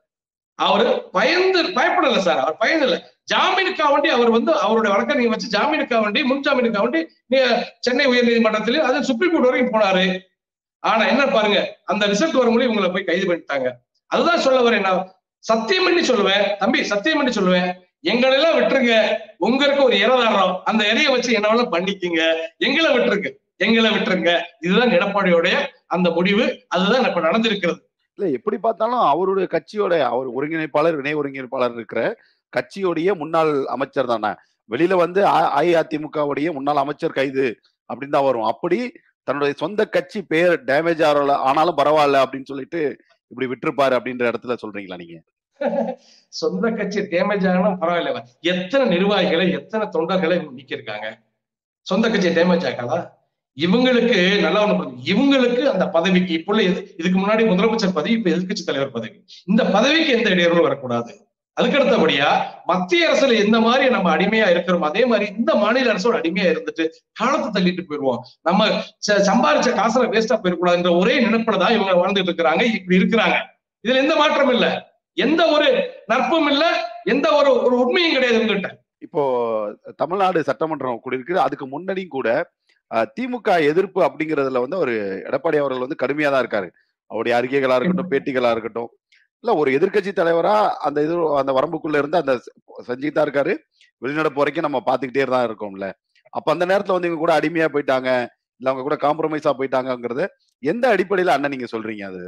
அவரு 0.55 1.09
பயந்து 1.13 1.63
பயப்படல 1.63 2.19
சார். 2.19 2.39
அவர் 2.39 2.57
பயந்தல. 2.61 3.01
ஜாமீனுக்காக 3.35 3.91
வண்டி 3.91 4.09
அவர் 4.09 4.31
வந்து 4.31 4.59
அவருடைய 4.59 4.97
வழக்கை 4.97 5.17
நீங்க 5.17 5.31
வச்சு 5.31 5.59
ஜாமீனுக்காக 5.59 6.03
வண்டி 6.03 6.25
முன் 6.25 6.41
ஜாமீனுக்காக 6.41 6.81
வண்டி 6.81 7.09
நீங்க 7.27 7.77
சென்னை 7.81 8.07
உயர் 8.07 8.25
நீதிமன்றத்திலே 8.25 8.81
அது 8.81 9.05
சுப்ரீம் 9.05 9.33
கோர்ட் 9.33 9.45
வரைக்கும் 9.45 9.81
போனாரு. 9.81 10.19
ஆனா 10.79 11.07
என்ன 11.07 11.27
பாருங்க 11.27 11.79
அந்த 11.85 12.07
ரிசல்ட் 12.07 12.33
வரும்போது 12.33 12.73
இவங்களை 12.73 12.93
போய் 12.93 13.05
கைது 13.05 13.35
பண்ணிட்டாங்க. 13.35 13.71
அதுதான் 14.07 14.39
சொல்ல 14.39 14.71
வரேன் 14.71 14.81
நான். 14.81 15.15
சத்தியம் 15.39 15.85
பண்ணி 15.85 16.09
சொல்லுவேன். 16.09 16.57
தம்பி 16.57 16.85
சத்தியம் 16.85 17.19
பண்ணி 17.19 17.35
சொல்லுவேன். 17.35 17.75
எங்களெல்லாம் 18.03 18.57
விட்டுருங்க. 18.57 19.19
உங்களுக்கு 19.39 19.83
ஒரு 19.83 19.97
இறதாரம் 19.97 20.61
அந்த 20.63 20.85
இறைய 20.85 21.11
வச்சு 21.11 21.33
என்ன 21.33 21.49
வேணாலும் 21.49 21.73
பண்ணிக்கங்க. 21.73 22.37
எங்களை 22.57 22.99
விட்டுருங்க 22.99 23.43
எங்களை 23.61 23.91
விட்டுருங்க. 23.91 24.31
இதுதான் 24.61 24.89
எடப்பாடியோடைய 24.89 25.55
அந்த 25.87 26.11
முடிவு. 26.11 26.65
அதுதான் 26.69 27.05
இப்ப 27.05 27.21
நடந்திருக்கிறது. 27.21 27.81
இல்ல 28.19 28.31
எப்படி 28.31 28.59
பார்த்தாலும் 28.59 28.99
அவருடைய 28.99 29.49
கட்சியோட 29.51 30.01
அவர் 30.01 30.27
ஒருங்கிணைப்பாளர் 30.27 30.99
இணை 30.99 31.15
ஒருங்கிணைப்பாளர் 31.15 31.75
இருக்கிற 31.75 32.01
கட்சியோடைய 32.53 33.15
முன்னாள் 33.15 33.67
அமைச்சர் 33.67 34.07
தானே. 34.07 34.29
வெளியில 34.71 34.95
வந்து 34.95 35.25
அஇஅதிமுகவுடைய 35.27 36.53
முன்னாள் 36.53 36.77
அமைச்சர் 36.77 37.13
கைது 37.13 37.61
அப்படின்னு 37.91 38.11
தான் 38.11 38.25
வரும். 38.25 38.43
அப்படி 38.43 38.93
தன்னுடைய 39.23 39.55
சொந்த 39.59 39.87
கட்சி 39.87 40.23
பேர் 40.23 40.65
டேமேஜ் 40.65 41.03
ஆகல 41.05 41.33
ஆனாலும் 41.33 41.77
பரவாயில்ல 41.77 42.25
அப்படின்னு 42.25 42.45
சொல்லிட்டு 42.45 42.81
இப்படி 43.31 43.47
விட்டுருப்பாரு 43.47 43.95
அப்படின்ற 43.99 44.31
இடத்துல 44.31 44.57
சொல்றீங்களா 44.63 44.99
நீங்க? 44.99 45.19
சொந்த 46.29 46.71
கட்சி 46.71 47.01
டேமேஜ் 47.01 47.47
ஆகணும் 47.49 47.79
பரவாயில்ல. 47.81 48.23
எத்தனை 48.41 48.89
நிர்வாகிகளை 48.89 49.51
எத்தனை 49.51 49.87
தொண்டர்களை 49.87 50.35
இவங்க 50.35 50.63
நீக்கியிருக்காங்க? 50.63 51.09
சொந்த 51.87 52.11
கட்சி 52.11 52.29
டேமேஜ் 52.29 52.67
ஆகாதா? 52.71 52.99
இவங்களுக்கு 53.57 54.41
நல்லா 54.41 54.67
ஒண்ணு 54.67 54.85
இவங்களுக்கு 55.05 55.63
அந்த 55.65 55.89
பதவிக்கு 55.89 56.33
இப்போ 56.33 56.63
இதுக்கு 56.63 57.19
முன்னாடி 57.19 57.43
முதலமைச்சர் 57.51 57.93
பதவி 57.93 58.13
இப்ப 58.13 58.31
எதிர்கட்சி 58.31 58.65
தலைவர் 58.65 58.91
பதவி? 58.91 59.25
இந்த 59.47 59.65
பதவிக்கு 59.65 60.13
எந்த 60.13 60.31
இடையூறும் 60.31 60.63
வரக்கூடாது. 60.63 61.13
அதுக்கு 61.57 61.79
அடுத்தபடியா 61.79 62.29
மத்திய 62.65 63.11
அரசுல 63.11 63.45
எந்த 63.45 63.61
மாதிரி 63.61 63.91
நம்ம 63.91 64.17
அடிமையா 64.17 64.51
இருக்கிறோம் 64.51 64.83
அதே 64.83 65.07
மாதிரி 65.07 65.35
இந்த 65.39 65.55
மாநில 65.55 65.93
அரசோட 65.93 66.17
அடிமையா 66.21 66.47
இருந்துட்டு 66.53 66.85
காலத்தை 67.13 67.49
தள்ளிட்டு 67.51 67.85
போயிடுவோம். 67.89 68.19
நம்ம 68.43 68.67
ச- 69.07 69.23
சம்பாரிச்ச 69.29 69.71
காசுல 69.81 70.09
வேஸ்டா 70.15 70.39
போயிடக்கூடாதுன்ற 70.39 70.99
ஒரே 70.99 71.25
நினைப்புல 71.25 71.59
தான் 71.59 71.73
இவங்க 71.73 71.93
வாழ்ந்துட்டு 71.93 72.31
இருக்கிறாங்க 72.31 72.63
இப்படி 72.75 72.99
இருக்கிறாங்க. 72.99 73.37
இதுல 73.85 73.97
எந்த 73.97 74.17
மாற்றம் 74.17 74.51
இல்ல. 74.51 74.67
எந்த 75.17 75.47
ஒரு 75.47 75.67
நட்பும் 76.07 76.51
இல்ல 76.51 76.65
எந்த 77.05 77.35
ஒரு 77.35 77.63
ஒரு 77.63 77.79
உண்மையும் 77.79 78.13
கிடையாது 78.13 78.41
உங்ககிட்ட 78.41 78.83
இப்போ 78.99 79.23
தமிழ்நாடு 79.97 80.43
சட்டமன்றம் 80.43 81.01
கூட 81.01 81.17
இருக்குது 81.17 81.37
அதுக்கு 81.37 81.67
முன்னாடியும் 81.67 82.09
கூட 82.09 82.29
திமுக 83.17 83.61
எதிர்ப்பு 83.63 84.01
அப்படிங்கறதுல 84.03 84.61
வந்து 84.61 84.79
ஒரு 84.79 84.95
எடப்பாடி 85.29 85.57
அவர்கள் 85.57 85.85
வந்து 85.87 86.01
கடுமையா 86.03 86.31
தான் 86.31 86.43
இருக்காரு. 86.45 86.69
அவருடைய 87.11 87.37
அறிக்கைகளா 87.39 87.77
இருக்கட்டும் 87.79 88.11
பேட்டிகளா 88.13 88.51
இருக்கட்டும். 88.51 88.91
இல்ல 89.45 89.55
ஒரு 89.55 89.71
எதிர்க்கட்சி 89.73 90.13
தலைவரா 90.13 90.55
அந்த 90.79 91.03
இது 91.03 91.15
அந்த 91.39 91.53
வரம்புக்குள்ள 91.53 91.97
இருந்து 91.99 92.17
அந்த 92.17 92.35
தான் 93.15 93.27
இருக்காரு. 93.27 93.55
வெளிநடப்பு 94.03 94.39
வரைக்கும் 94.39 94.63
நம்ம 94.63 94.83
பாத்துக்கிட்டே 94.87 95.27
தான் 95.27 95.47
இருக்கோம்ல. 95.49 95.93
அப்ப 96.33 96.53
அந்த 96.53 96.65
நேரத்துல 96.67 96.93
வந்து 96.93 97.09
இவங்க 97.09 97.23
கூட 97.25 97.35
அடிமையா 97.41 97.69
போயிட்டாங்க. 97.75 98.09
இல்ல 98.61 98.71
அவங்க 98.71 98.83
கூட 98.83 98.97
காம்ப்ரமைஸா 98.97 99.53
போயிட்டாங்கங்கறது 99.59 100.25
எந்த 100.63 100.89
அடிப்படையில 100.95 101.35
அண்ணன் 101.37 101.51
நீங்க 101.51 101.67
சொல்றீங்க 101.73 102.05
அது? 102.05 102.23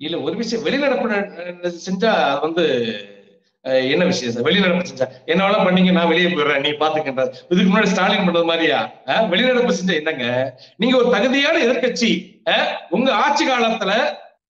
இல்ல 0.00 0.20
ஒரு 0.20 0.36
விஷயம் 0.36 0.64
வெளிநடப்பு 0.64 1.70
செஞ்சா 1.78 2.40
வந்து 2.40 2.64
என்ன 3.64 4.04
விஷயம் 4.04 4.32
சார்? 4.32 4.42
வெளிநடப்பு 4.42 4.84
செஞ்சா 4.84 5.06
என்னவெல்லாம் 5.26 5.66
பண்ணீங்க 5.66 5.92
நான் 5.92 6.08
வெளியே 6.08 6.28
போயிடுறேன். 6.28 6.60
நீ 6.60 6.70
பாத்துக்கின்ற 6.76 7.22
இதுக்கு 7.48 7.70
முன்னாடி 7.70 7.84
ஸ்டாலின் 7.84 8.20
பண்றது 8.20 8.44
மாதிரியா? 8.44 8.78
வெளிநடப்பு 9.30 9.74
செஞ்சா 9.74 9.94
என்னங்க? 9.94 10.26
நீங்க 10.76 10.96
ஒரு 10.96 11.10
தகுதியான 11.10 11.58
எதிர்க்கட்சி 11.58 12.10
அஹ், 12.50 12.68
உங்க 12.90 13.14
ஆட்சி 13.14 13.48
காலத்துல 13.48 13.92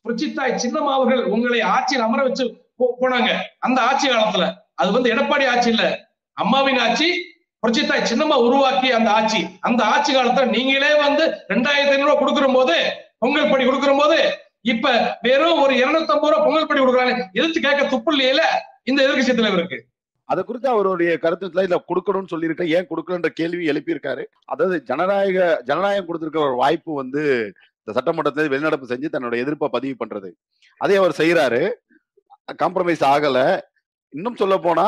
புரட்சித்தாய் 0.04 0.60
சின்னம்மா 0.62 0.92
அவர்கள் 0.92 1.24
உங்களை 1.26 1.60
ஆட்சியில் 1.70 2.04
அமர 2.04 2.22
வச்சு 2.22 2.44
போ- 2.78 2.94
போனாங்க. 3.00 3.30
அந்த 3.58 3.80
ஆட்சி 3.80 4.08
காலத்துல. 4.08 4.44
அது 4.74 4.92
வந்து 4.92 5.14
எடப்பாடி 5.14 5.48
ஆட்சி 5.48 5.70
இல்ல. 5.70 5.84
அம்மாவின் 6.36 6.78
ஆட்சி 6.78 7.08
புரட்சித்தாய் 7.62 8.08
சின்னம்மா 8.10 8.36
உருவாக்கி 8.40 8.92
அந்த 8.92 9.10
ஆட்சி. 9.10 9.40
அந்த 9.60 9.84
ஆட்சி 9.84 10.16
காலத்துல 10.16 10.48
நீங்களே 10.48 10.94
வந்து 10.96 11.24
ரெண்டாயிரத்தி 11.48 11.90
ஐநூறு 11.90 12.04
ரூபாய் 12.04 12.16
கொடுக்கிற 12.16 12.46
போது 12.52 12.76
பொங்கல் 13.18 13.50
படி 13.50 13.64
கொடுக்கிற 13.64 13.96
போது 13.98 14.18
இப்ப 14.64 14.88
வெறும் 15.22 15.60
ஒரு 15.60 15.74
இருநூத்தி 15.74 16.10
ஐம்பது 16.10 16.30
ரூபாய் 16.30 16.44
பொங்கல் 16.44 16.66
படி 16.66 16.80
கொடுக்குறாங்க. 16.80 17.14
எதிர்த்து 17.32 17.60
கேட்க 17.60 17.84
துப்பு 17.86 18.12
இல்லையில 18.16 18.42
இந்த 18.90 19.00
எதிர்கட்சி 19.06 19.34
தலைவருக்கு 19.38 19.78
அதை 20.32 20.40
குறித்து 20.44 20.68
அவருடைய 20.72 21.10
கருத்துல 21.24 21.62
இல்ல 21.66 21.76
கொடுக்கணும்னு 21.90 22.32
சொல்லியிருக்க 22.32 22.64
ஏன் 22.76 22.88
கொடுக்கலன்ற 22.90 23.28
கேள்வி 23.40 23.64
எழுப்பியிருக்காரு. 23.72 24.24
அதாவது 24.52 24.76
ஜனநாயக 24.88 25.38
ஜனநாயகம் 25.68 26.08
கொடுத்திருக்கிற 26.08 26.42
ஒரு 26.48 26.56
வாய்ப்பு 26.62 26.90
வந்து 27.02 27.22
இந்த 27.80 27.92
சட்டமன்றத்தில் 27.98 28.50
வெளிநடப்பு 28.54 28.90
செஞ்சு 28.90 29.08
தன்னோட 29.14 29.34
எதிர்ப்பை 29.42 29.68
பதிவு 29.76 29.94
பண்றது. 30.02 30.30
அதே 30.80 30.96
அவர் 31.00 31.18
செய்யறாரு 31.20 31.62
காம்ப்ரமைஸ் 32.62 33.04
ஆகல. 33.14 33.38
இன்னும் 34.16 34.38
சொல்ல 34.42 34.54
போனா 34.66 34.86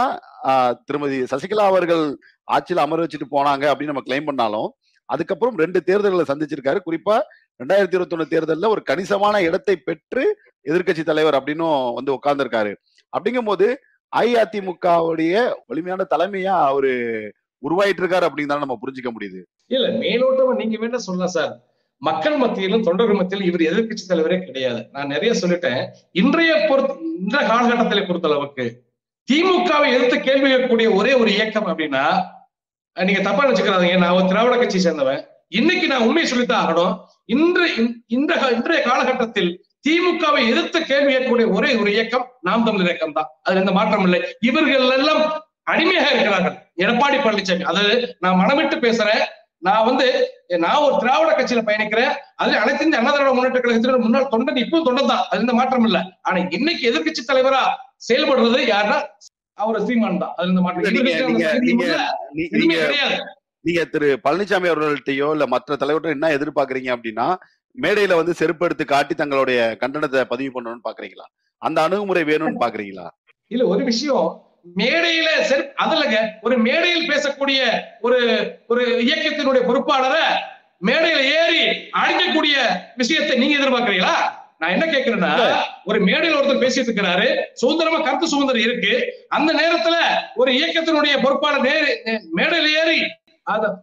திருமதி 0.89 1.19
சசிகலா 1.33 1.65
அவர்கள் 1.73 2.05
ஆட்சியில் 2.55 2.85
அமர 2.85 3.01
வச்சுட்டு 3.05 3.29
போனாங்க 3.37 3.65
அப்படின்னு 3.71 3.93
நம்ம 3.93 4.05
கிளைம் 4.07 4.29
பண்ணாலும் 4.29 4.69
அதுக்கப்புறம் 5.09 5.57
ரெண்டு 5.63 5.79
தேர்தல்களை 5.89 6.25
சந்திச்சிருக்காரு. 6.31 6.79
குறிப்பா 6.87 7.17
ரெண்டாயிரத்தி 7.61 7.97
இருபத்தி 7.97 8.17
ஒண்ணு 8.17 8.33
தேர்தலில் 8.35 8.73
ஒரு 8.75 8.83
கணிசமான 8.91 9.41
இடத்தை 9.49 9.75
பெற்று 9.89 10.25
எதிர்க்கட்சி 10.67 11.03
தலைவர் 11.11 11.39
அப்படின்னும் 11.39 11.79
வந்து 11.99 12.13
உட்கார்ந்திருக்காரு. 12.19 12.73
அப்படிங்கும்போது 13.13 13.67
அஇஅதிமுகவுடைய 14.17 15.55
வலிமையான 15.67 16.07
தலைமையா 16.17 16.67
அவரு 16.67 16.91
உருவாயிட்டு 17.69 18.01
இருக்காரு 18.01 18.29
அப்படின்னு 18.29 18.47
தான் 18.47 18.59
நம்ம 18.59 18.79
புரிஞ்சுக்க 18.87 19.09
முடியுது. 19.21 19.43
இல்ல 19.67 19.89
மேலோட்டமா 19.89 20.55
நீங்க 20.55 20.87
வேணா 20.87 20.95
சொல்லலாம் 20.95 21.29
சார். 21.29 21.61
மக்கள் 21.97 22.37
மத்தியிலும் 22.37 22.83
தொண்டர்கள் 22.83 23.17
மத்தியிலும் 23.17 23.61
இவர் 23.61 23.73
எதிர்க்கட்சி 23.73 23.99
தலைவரே 24.09 24.45
கிடையாது. 24.45 24.89
நான் 24.93 25.07
நிறைய 25.07 25.35
சொல்லிட்டேன். 25.41 25.87
இன்றைய 26.13 26.65
பொறுத்த 26.69 26.97
இன்றைய 27.21 27.55
காலகட்டத்திலே 27.55 28.07
பொறுத்த 28.07 28.29
அளவுக்கு 28.29 28.83
திமுகவை 29.33 29.93
எதிர்த்து 29.93 30.21
கேள்வி 30.21 30.53
கேட்கக்கூடிய 30.53 30.95
ஒரே 30.95 31.13
ஒரு 31.13 31.33
இயக்கம் 31.33 31.67
அப்படின்னா 31.67 32.25
நீங்க 32.95 33.21
தப்பா 33.23 33.47
நினைச்சுக்கிறாதீங்க 33.47 33.99
நான் 33.99 34.11
ஒரு 34.11 34.27
திராவிட 34.27 34.57
கட்சி 34.57 34.89
சேர்ந்தவன். 34.89 35.25
இன்னைக்கு 35.49 35.87
நான் 35.87 36.01
உண்மையை 36.01 36.27
சொல்லித்தான் 36.27 36.75
ஆகணும். 36.75 36.99
இன்று 37.25 37.75
இந்த- 38.07 38.53
இன்றைய 38.57 38.83
காலகட்டத்தில் 38.83 39.65
திமுகவை 39.85 40.41
எதிர்த்து 40.53 40.79
கேள்வி 40.91 41.11
கேட்கக்கூடிய 41.13 41.47
ஒரே 41.57 41.71
ஒரு 41.83 41.91
இயக்கம் 41.97 42.27
நாம் 42.49 42.65
தமிழர் 42.67 42.91
இயக்கம் 42.91 43.17
தான். 43.19 43.29
அதுல 43.45 43.63
எந்த 43.63 43.73
மாற்றம் 43.79 44.05
இல்லை. 44.07 44.21
இவர்கள் 44.49 44.95
எல்லாம் 44.99 45.23
அடிமையாக 45.73 46.11
இருக்கிறார்கள். 46.13 46.57
எடப்பாடி 46.85 47.19
பழனிசாமி 47.25 47.69
அதாவது 47.71 47.95
நான் 48.25 48.41
மனமிட்டு 48.43 48.77
பேசுறேன். 48.87 49.23
நான் 49.67 49.87
வந்து 49.89 50.07
நான் 50.65 50.85
ஒரு 50.85 50.95
திராவிட 51.03 51.31
கட்சியில 51.39 51.63
பயணிக்கிறேன். 51.69 52.13
அதுல 52.41 52.61
அனைத்து 52.63 52.85
இந்திய 52.87 53.01
அண்ணா 53.01 53.13
திராவிட 53.15 53.33
முன்னேற்ற 53.39 53.61
கழகத்தின் 53.65 54.07
முன்னாள் 54.07 54.31
தொண்டன் 54.35 54.63
இப்பவும் 54.65 54.87
தொண்டன் 54.89 55.13
தான். 55.13 55.25
அது 55.31 55.43
எந்த 55.45 55.55
மாற்றம் 55.59 55.87
இல்ல. 55.89 55.99
ஆனா 56.29 56.39
இன்னைக்கு 56.59 56.85
எதிர்க்கட்சி 56.91 57.25
தலைவரா 57.25 57.63
செயல்படுறது 58.09 58.61
யாருன்னா 58.73 58.99
அவர் 59.59 59.85
சீமான் 59.89 60.23
தான். 60.23 60.33
அதுல 60.37 60.53
இந்த 60.55 60.63
மாற்றம் 60.65 60.87
கிடையாது. 60.87 61.99
நீங்க 63.65 63.81
திரு 63.95 64.07
பழனிசாமி 64.27 64.69
அவர்கள்ட்டயோ 64.73 65.27
இல்ல 65.37 65.47
மற்ற 65.55 65.77
தலைவர்கிட்ட 65.81 66.17
என்ன 66.17 66.31
எதிர்பார்க்கறீங்க 66.37 66.91
அப்படின்னா 66.95 67.27
மேடையில 67.75 68.17
வந்து 68.17 68.35
செருப்பு 68.35 68.65
எடுத்து 68.65 68.85
காட்டி 68.85 69.15
தங்களுடைய 69.15 69.61
கண்டனத்தை 69.81 70.23
பதிவு 70.25 70.51
பண்ணணும்னு 70.55 70.87
பாக்குறீங்களா? 70.89 71.27
அந்த 71.63 71.79
அணுகுமுறை 71.83 72.23
வேணும்னு 72.25 72.63
பாக்குறீங்களா? 72.65 73.07
இல்ல 73.51 73.67
ஒரு 73.67 73.83
விஷயம். 73.85 74.29
மேடையில 74.79 75.29
சரி 75.43 75.65
அதுலங்க 75.85 76.17
ஒரு 76.43 76.57
மேடையில் 76.59 77.11
பேசக்கூடிய 77.11 77.61
ஒரு 78.01 78.19
ஒரு 78.67 78.83
இயக்கத்தினுடைய 79.07 79.63
பொறுப்பாளரை 79.67 80.25
மேடையில 80.87 81.23
ஏறி 81.39 81.63
அடிக்கக்கூடிய 82.03 82.57
விஷயத்தை 82.97 83.39
நீங்க 83.39 83.57
எதிர்பார்க்கறீங்களா? 83.59 84.15
நான் 84.59 84.71
என்ன 84.71 84.87
கேக்குறேன்னா 84.87 85.33
ஒரு 85.85 85.99
மேடையில் 86.01 86.37
ஒருத்தர் 86.39 86.63
பேசிட்டு 86.65 86.89
இருக்கிறாரு. 86.89 87.29
சுதந்திரமா 87.53 87.99
கருத்து 88.01 88.27
சுதந்திரம் 88.29 88.65
இருக்கு. 88.67 88.93
அந்த 89.29 89.51
நேரத்துல 89.53 89.97
ஒரு 90.35 90.51
இயக்கத்தினுடைய 90.53 91.15
பொறுப்பாளர் 91.23 91.65
மேடையில 92.39 92.69
ஏறி 92.83 92.99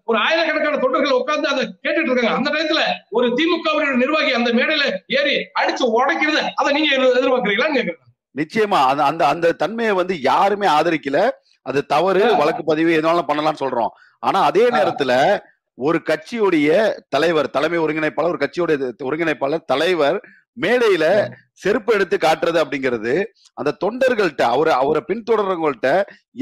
ஒரு 0.04 0.20
ஆயிரக்கணக்கான 0.20 0.78
தொண்டர்கள் 0.78 1.12
உட்கார்ந்து 1.12 1.48
அதை 1.48 1.76
கேட்டுட்டு 1.84 2.12
இருக்காங்க. 2.12 2.32
அந்த 2.32 2.50
நேரத்துல 2.50 2.80
ஒரு 3.10 3.28
திமுகவுடைய 3.28 3.96
நிர்வாகி 3.96 4.34
அந்த 4.34 4.52
மேடையில 4.52 4.98
ஏறி 5.08 5.36
அடிச்சு 5.36 5.86
உடைக்கிறது 5.86 6.50
அதை 6.56 6.74
நீங்க 6.74 6.96
எதிர்- 6.96 7.24
எதிர்பார்க்கறீங்களான்னு 7.24 7.78
கேக்குறேன் 7.78 8.06
நிச்சயமா. 8.38 8.86
அந்த 8.86 9.04
அந்த 9.04 9.28
அந்த 9.28 9.52
தன்மையை 9.52 9.94
வந்து 9.94 10.22
யாருமே 10.22 10.68
ஆதரிக்கல. 10.68 11.30
அது 11.62 11.86
தவறு. 11.86 12.36
வழக்கு 12.36 12.64
பதிவு 12.64 13.02
எதுனாலும் 13.02 13.26
பண்ணலாம்னு 13.28 13.56
சொல்றோம். 13.60 13.90
ஆனா 14.20 14.42
அதே. 14.42 14.70
நேரத்துல 14.70 15.40
ஒரு 15.74 16.02
கட்சியுடைய 16.06 16.98
தலைவர் 17.10 17.50
தலைமை 17.50 17.80
ஒருங்கிணைப்பாளர் 17.80 18.24
ஒரு 18.24 18.38
கட்சியுடைய 18.38 18.92
ஒருங்கிணைப்பாளர் 19.04 19.66
தலைவர் 19.66 20.24
மேடையில 20.64 21.06
செருப்பு 21.54 21.92
எடுத்து 21.94 22.16
காட்டுறது 22.18 22.58
அப்படிங்கிறது 22.64 23.14
அந்த 23.54 23.76
தொண்டர்கள்ட்ட 23.84 24.42
அவரை 24.42 24.74
அவரை 24.74 25.02
பின்தொடர்றவங்கள்ட்ட 25.08 25.90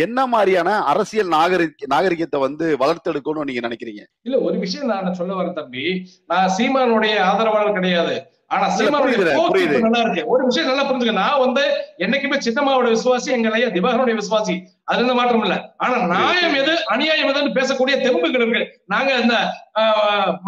என்ன 0.06 0.28
மாதிரியான 0.28 0.70
அரசியல் 0.84 1.34
நாகரி 1.36 1.68
நாகரிகத்தை 1.94 2.40
வந்து 2.40 2.66
வளர்த்தெடுக்கணும்னு 2.84 3.50
நீங்க 3.50 3.64
நினைக்கிறீங்க? 3.68 4.04
இல்ல 4.22 4.40
ஒரு 4.40 4.58
விஷயம் 4.60 4.90
நான் 4.94 5.20
சொல்ல 5.20 5.34
வரேன் 5.34 5.60
தம்பி. 5.60 5.84
நான் 6.26 6.54
சீமானுடைய 6.58 7.20
ஆதரவாளர் 7.32 7.78
கிடையாது. 7.80 8.16
ஆனா 8.48 8.66
சீமானுடைய 8.78 9.18
புரியுது, 9.52 9.78
நல்லா 9.86 10.02
இருக்கு. 10.06 10.24
ஒரு 10.34 10.44
விஷயம் 10.46 10.68
நல்லா 10.70 10.84
புரிஞ்சுக்க. 10.90 11.14
நான் 11.22 11.44
வந்து 11.44 11.64
என்னைக்குமே 12.06 12.38
சின்னம்மாவோட 12.48 12.90
விசுவாசி 12.96 13.30
எங்க 13.38 13.54
ஐயா 13.60 13.70
திவாகரனுடைய 13.78 14.18
விசுவாசி. 14.20 14.56
அது 14.90 15.02
எந்த 15.06 15.14
மாற்றம் 15.20 15.46
இல்ல. 15.46 15.56
ஆனா 15.78 15.96
நியாயம் 16.14 16.58
எது 16.64 16.74
அநியாயம் 16.96 17.32
எதுன்னு 17.32 17.58
பேசக்கூடிய 17.60 17.96
தெம்புகள் 18.04 18.36
இருக்கு. 18.40 18.62
நாங்க 18.86 19.12
இந்த 19.24 19.38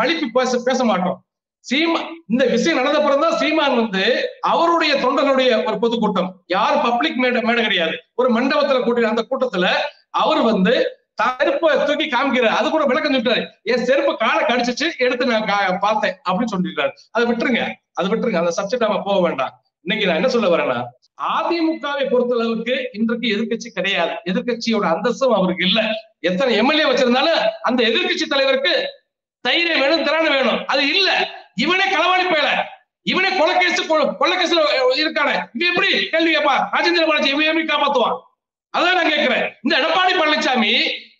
மலிப்பு 0.02 0.28
பேச 0.40 0.60
பேச 0.68 0.84
மாட்டோம். 0.84 1.18
சீமா 1.74 2.06
இந்த 2.28 2.46
விஷயம் 2.46 2.84
நடந்த 2.84 3.32
சீமான் 3.32 3.76
வந்து 3.76 4.30
அவருடைய 4.42 4.94
தொண்டர்களுடைய 4.94 5.66
ஒரு 5.66 5.80
பொதுக்கூட்டம். 5.80 6.44
யார் 6.48 6.82
பப்ளிக் 6.82 7.16
மேட 7.16 7.42
மேடை 7.42 7.64
கிடையாது. 7.64 8.04
ஒரு 8.16 8.34
மண்டபத்துல 8.34 8.84
கூட்டிய 8.84 9.08
அந்த 9.08 9.26
கூட்டத்துல 9.30 9.70
அவர் 10.10 10.42
வந்து 10.42 10.92
செருப்பை 11.14 11.84
தூக்கி 11.84 12.06
காமிக்கிறார். 12.06 12.56
அது 12.56 12.70
கூட 12.70 12.86
விளக்கம் 12.86 13.14
சொல்லிட்டாரு. 13.14 13.48
என் 13.64 13.86
செருப்பு 13.86 14.18
காலை 14.18 14.44
கடிச்சிச்சு 14.44 14.98
எடுத்து 14.98 15.26
நான் 15.26 15.42
கா- 15.42 15.78
பார்த்தேன் 15.80 16.18
அப்படின்னு 16.30 16.44
சொல்லிருக்காரு 16.58 16.92
அதை 17.12 17.32
விட்டுருங்க. 17.32 17.74
அதை 17.94 18.12
விட்டுருங்க. 18.12 18.36
அந்த 18.36 18.54
சப்ஜெக்ட் 18.58 18.80
நம்ம 18.80 19.02
போக 19.02 19.22
வேண்டாம். 19.22 19.64
இன்னைக்கு 19.82 20.14
நான் 20.14 20.24
என்ன 20.24 20.28
சொல்ல 20.28 20.58
வரேன்னா 20.58 20.84
அதிமுகவை 21.22 22.10
பொறுத்த 22.10 22.36
அளவுக்கு 22.36 22.90
இன்றைக்கு 22.92 23.28
எதிர்க்கட்சி 23.28 23.70
கிடையாது. 23.74 24.12
எதிர்க்கட்சியோட 24.26 24.84
அந்தஸ்தும் 24.84 25.34
அவருக்கு 25.34 25.66
இல்ல. 25.66 25.82
எத்தனை 26.20 26.56
எம்எல்ஏ 26.56 26.84
வச்சிருந்தாலும் 26.84 27.50
அந்த 27.62 27.84
எதிர்க்கட்சி 27.84 28.28
தலைவருக்கு 28.30 28.90
தைரியம் 29.42 29.80
வேணும் 29.80 30.04
திறன் 30.04 30.30
வேணும். 30.30 30.68
அது 30.68 30.88
இல்ல. 30.88 31.30
இவனே 31.58 31.86
களவாணி 31.90 32.26
பயல 32.28 32.50
இவனே 33.06 33.30
கொலைக்கேசு 33.30 33.82
கொலைக்கேசுல 34.22 34.62
இருக்கானே. 35.02 35.36
இவன் 35.54 35.70
எப்படி? 35.70 35.90
கேள்வி 36.10 36.32
கேப்பா. 36.36 36.56
ராஜேந்திர 36.74 37.06
பாலாஜி 37.06 37.30
இவன் 37.30 37.46
எப்படி 37.46 37.66
காப்பாத்துவான்? 37.66 38.18
அதான் 38.74 38.98
நான் 38.98 39.12
கேட்கிறேன் 39.12 39.46
இந்த 39.62 39.74
எடப்பாடி 39.78 40.14
பழனிசாமி 40.14 40.72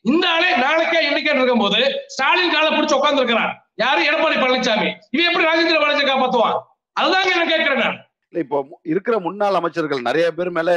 இந்த 0.02 0.26
ஆளே 0.30 0.50
நாளைக்கே 0.58 1.00
இன்னைக்கே 1.10 1.34
இருக்கும் 1.34 1.60
போது 1.60 1.80
ஸ்டாலின் 2.08 2.52
காலை 2.52 2.70
பிடிச்சு 2.70 2.94
உட்கார்ந்து 2.94 3.22
இருக்கிறான் 3.22 3.52
யாரு? 3.76 4.02
எடப்பாடி 4.02 4.38
பழனிசாமி 4.38 4.88
இவன் 5.12 5.28
எப்படி 5.28 5.46
ராஜேந்திர 5.46 5.80
பாலாஜி 5.80 6.04
காப்பாத்துவான்? 6.04 6.58
அதுதாங்க 7.00 7.36
நான் 7.36 7.54
கேட்கிறேன் 7.54 7.80
நான். 7.80 7.98
இப்போ 8.30 8.58
மு- 8.64 8.80
இருக்கிற 8.84 9.20
முன்னாள் 9.20 9.54
அமைச்சர்கள் 9.54 10.02
நிறைய 10.02 10.32
பேர் 10.32 10.50
மேல 10.50 10.70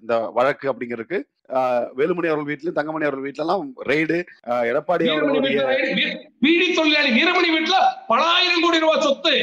இந்த 0.00 0.14
வழக்கு 0.34 0.66
அப்படிங்கிறதுக்கு 0.72 1.18
வேலுமணி 1.98 2.28
அவர்கள் 2.30 2.50
வீட்லயும் 2.50 2.78
தங்கமணி 2.78 3.06
அவர்கள் 3.08 3.26
வீட்ல 3.26 3.44
எல்லாம் 3.44 3.64
ரெய்டு 3.90 4.18
எடப்பாடி 4.70 5.04
வீரமணி 5.04 5.22
அவர்களுடைய 5.24 5.64
வீட்டுல 5.98 6.14
பீடி 6.44 6.68
தொழிலாளி 6.78 7.10
வீரமணி 7.18 7.50
வீட்டுல 7.56 7.78
பலாயிரம் 8.10 8.64
கோடி 8.64 8.84
ரூபாய் 8.84 9.04
சொத்து 9.06 9.34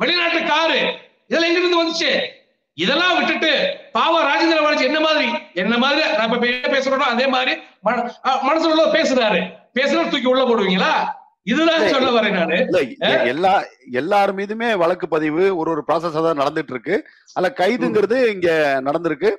வெளிநாட்டு 0.00 0.40
காரு 0.46 0.80
இதெல்லாம் 1.28 1.50
எங்க 1.50 1.60
இருந்து 1.60 1.82
வந்துச்சு? 1.82 2.10
இதெல்லாம் 2.78 3.14
விட்டுட்டு 3.18 3.50
பாவ 3.94 4.14
ராஜேந்திர 4.28 4.58
பாலாஜி 4.64 4.84
என்ன 4.88 5.00
மாதிரி 5.00 5.28
என்ன 5.62 5.74
மாதிரி 5.84 6.02
நான் 6.18 6.26
இப்ப 6.28 6.46
என்ன 6.48 6.70
பேசுறோம் 6.74 7.12
அதே 7.14 7.26
மாதிரி 7.34 7.52
மனசுல 8.48 8.72
உள்ள 8.72 8.84
பேசுறாரு. 8.96 9.40
பேசுறது 9.78 10.10
தூக்கி 10.12 10.28
உள்ள 10.32 10.42
போடுவீங்களா? 10.44 10.92
இதுதான் 11.46 11.82
சொல்ல 11.94 12.08
வரேன் 12.16 12.36
நானு. 12.38 12.56
எல்லா 13.32 13.52
எல்லார் 14.00 14.32
மீதுமே 14.38 14.68
வழக்கு 14.82 15.06
பதிவு 15.08 15.42
ஒரு 15.58 15.68
ஒரு 15.74 15.82
ப்ராசஸா 15.88 16.22
தான் 16.26 16.40
நடந்துட்டு 16.42 16.72
இருக்கு. 16.74 16.96
அதுல 17.36 17.50
கைதுங்கிறது 17.60 18.18
இங்க 18.34 18.48
நடந்திருக்கு. 18.88 19.30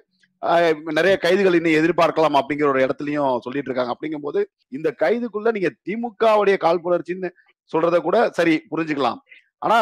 நிறைய 0.97 1.17
கைதுகள் 1.17 1.57
இன்னும் 1.59 1.77
எதிர்பார்க்கலாம் 1.79 2.37
அப்படிங்கிற 2.39 2.67
ஒரு 2.73 2.81
இடத்துலயும் 2.85 3.41
சொல்லிட்டு 3.45 3.69
இருக்காங்க. 3.69 3.93
அப்படிங்கும்போது 3.95 4.39
இந்த 4.77 4.89
கைதுக்குள்ள 5.03 5.51
நீங்க 5.57 5.71
திமுகவுடைய 5.87 6.57
கால் 6.57 6.83
புலர்ச்சின்னு 6.85 7.29
சொல்றத 7.71 7.97
கூட 7.97 8.17
சரி 8.29 8.55
புரிஞ்சுக்கலாம். 8.71 9.19
ஆனா 9.59 9.77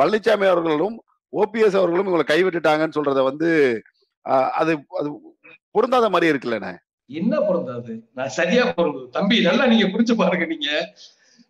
பழனிசாமி 0.00 0.46
அவர்களும் 0.54 0.96
ஓபிஎஸ் 1.32 1.78
அவர்களும் 1.80 2.08
இவங்களை 2.08 2.26
கைவிட்டுட்டாங்கன்னு 2.28 2.96
சொல்றத 2.98 3.22
வந்து 3.30 3.48
அது 4.60 4.72
அது 5.00 5.10
பொருந்தாத 5.70 6.08
மாதிரி 6.08 6.30
இருக்குல்லண்ணே. 6.32 6.72
என்ன 7.10 7.34
பொருந்தாது? 7.40 7.92
நான் 8.14 8.34
சரியா 8.38 8.64
பொருந்தது. 8.78 9.06
தம்பி 9.10 9.36
நல்லா 9.40 9.66
நீங்க 9.66 9.86
புரிஞ்சு 9.92 10.14
பாருங்க 10.16 10.46
நீங்க. 10.46 10.70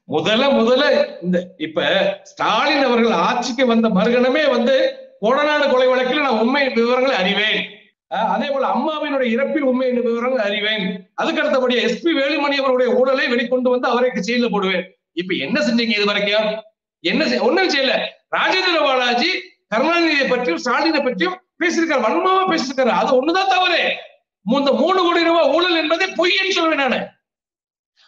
முதல்ல 0.08 0.44
முதல்ல 0.58 0.84
இந்த 1.22 1.38
இப்ப 1.56 1.86
ஸ்டாலின் 2.22 2.84
அவர்கள் 2.88 3.14
ஆட்சிக்கு 3.26 3.66
வந்த 3.66 3.88
மறுகணமே 3.88 4.44
வந்து 4.50 4.76
கொடநாடு 5.20 5.64
கொலை 5.70 5.88
வழக்கில் 5.88 6.26
நான் 6.26 6.40
உண்மை 6.44 6.62
விவரங்களை 6.68 7.16
அறிவேன். 7.22 7.60
அதே 8.08 8.46
போல 8.46 8.66
அம்மாவினுடைய 8.66 9.30
இறப்பில் 9.36 9.66
உண்மை 9.70 9.90
விவரங்கள் 9.92 10.44
அறிவேன். 10.44 11.10
அதுக்கு 11.14 11.42
அடுத்தபடியா 11.42 11.72
எஸ்பி 11.72 12.12
வேலுமணி 12.20 12.56
அவருடைய 12.56 12.92
ஊழலை 12.92 13.26
வெளிக்கொண்டு 13.26 13.70
வந்து 13.70 13.88
அவரை 13.88 14.10
செயல 14.10 14.50
போடுவேன். 14.50 14.98
இப்ப 15.12 15.34
என்ன 15.34 15.60
செஞ்சீங்க 15.60 15.94
இது 15.96 16.04
வரைக்கும்? 16.04 16.62
என்ன 17.00 17.42
ஒண்ணும் 17.42 17.68
செய்யல. 17.68 18.06
ராஜேந்திர 18.36 18.78
பாலாஜி 18.78 19.30
கருணாநிதியை 19.74 20.28
பற்றியும் 20.28 20.60
ஸ்டாலினை 20.64 21.04
பற்றியும் 21.04 21.40
பேசியிருக்காரு. 21.64 22.02
வன்மமா 22.02 22.48
பேசியிருக்காரு. 22.48 22.88
அது 22.88 23.24
ஒண்ணுதான் 23.24 23.48
தவறு. 23.48 23.96
இந்த 24.42 24.72
மூணு 24.72 25.02
கோடி 25.02 25.24
ரூபாய் 25.24 25.50
ஊழல் 25.50 25.76
என்பதே 25.76 26.06
பொய்ன்னு 26.06 26.56
சொல்லுவேன் 26.56 26.74
நானு. 26.74 27.06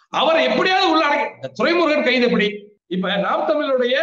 அவரை 0.08 0.44
எப்படியாவது 0.44 0.90
உள்ள 0.90 1.04
அடக்கி 1.04 1.62
துரைமுருகன் 1.62 2.04
கைது 2.04 2.24
எப்படி? 2.24 2.78
இப்ப 2.86 3.16
நாம் 3.16 3.48
தமிழருடைய 3.48 3.96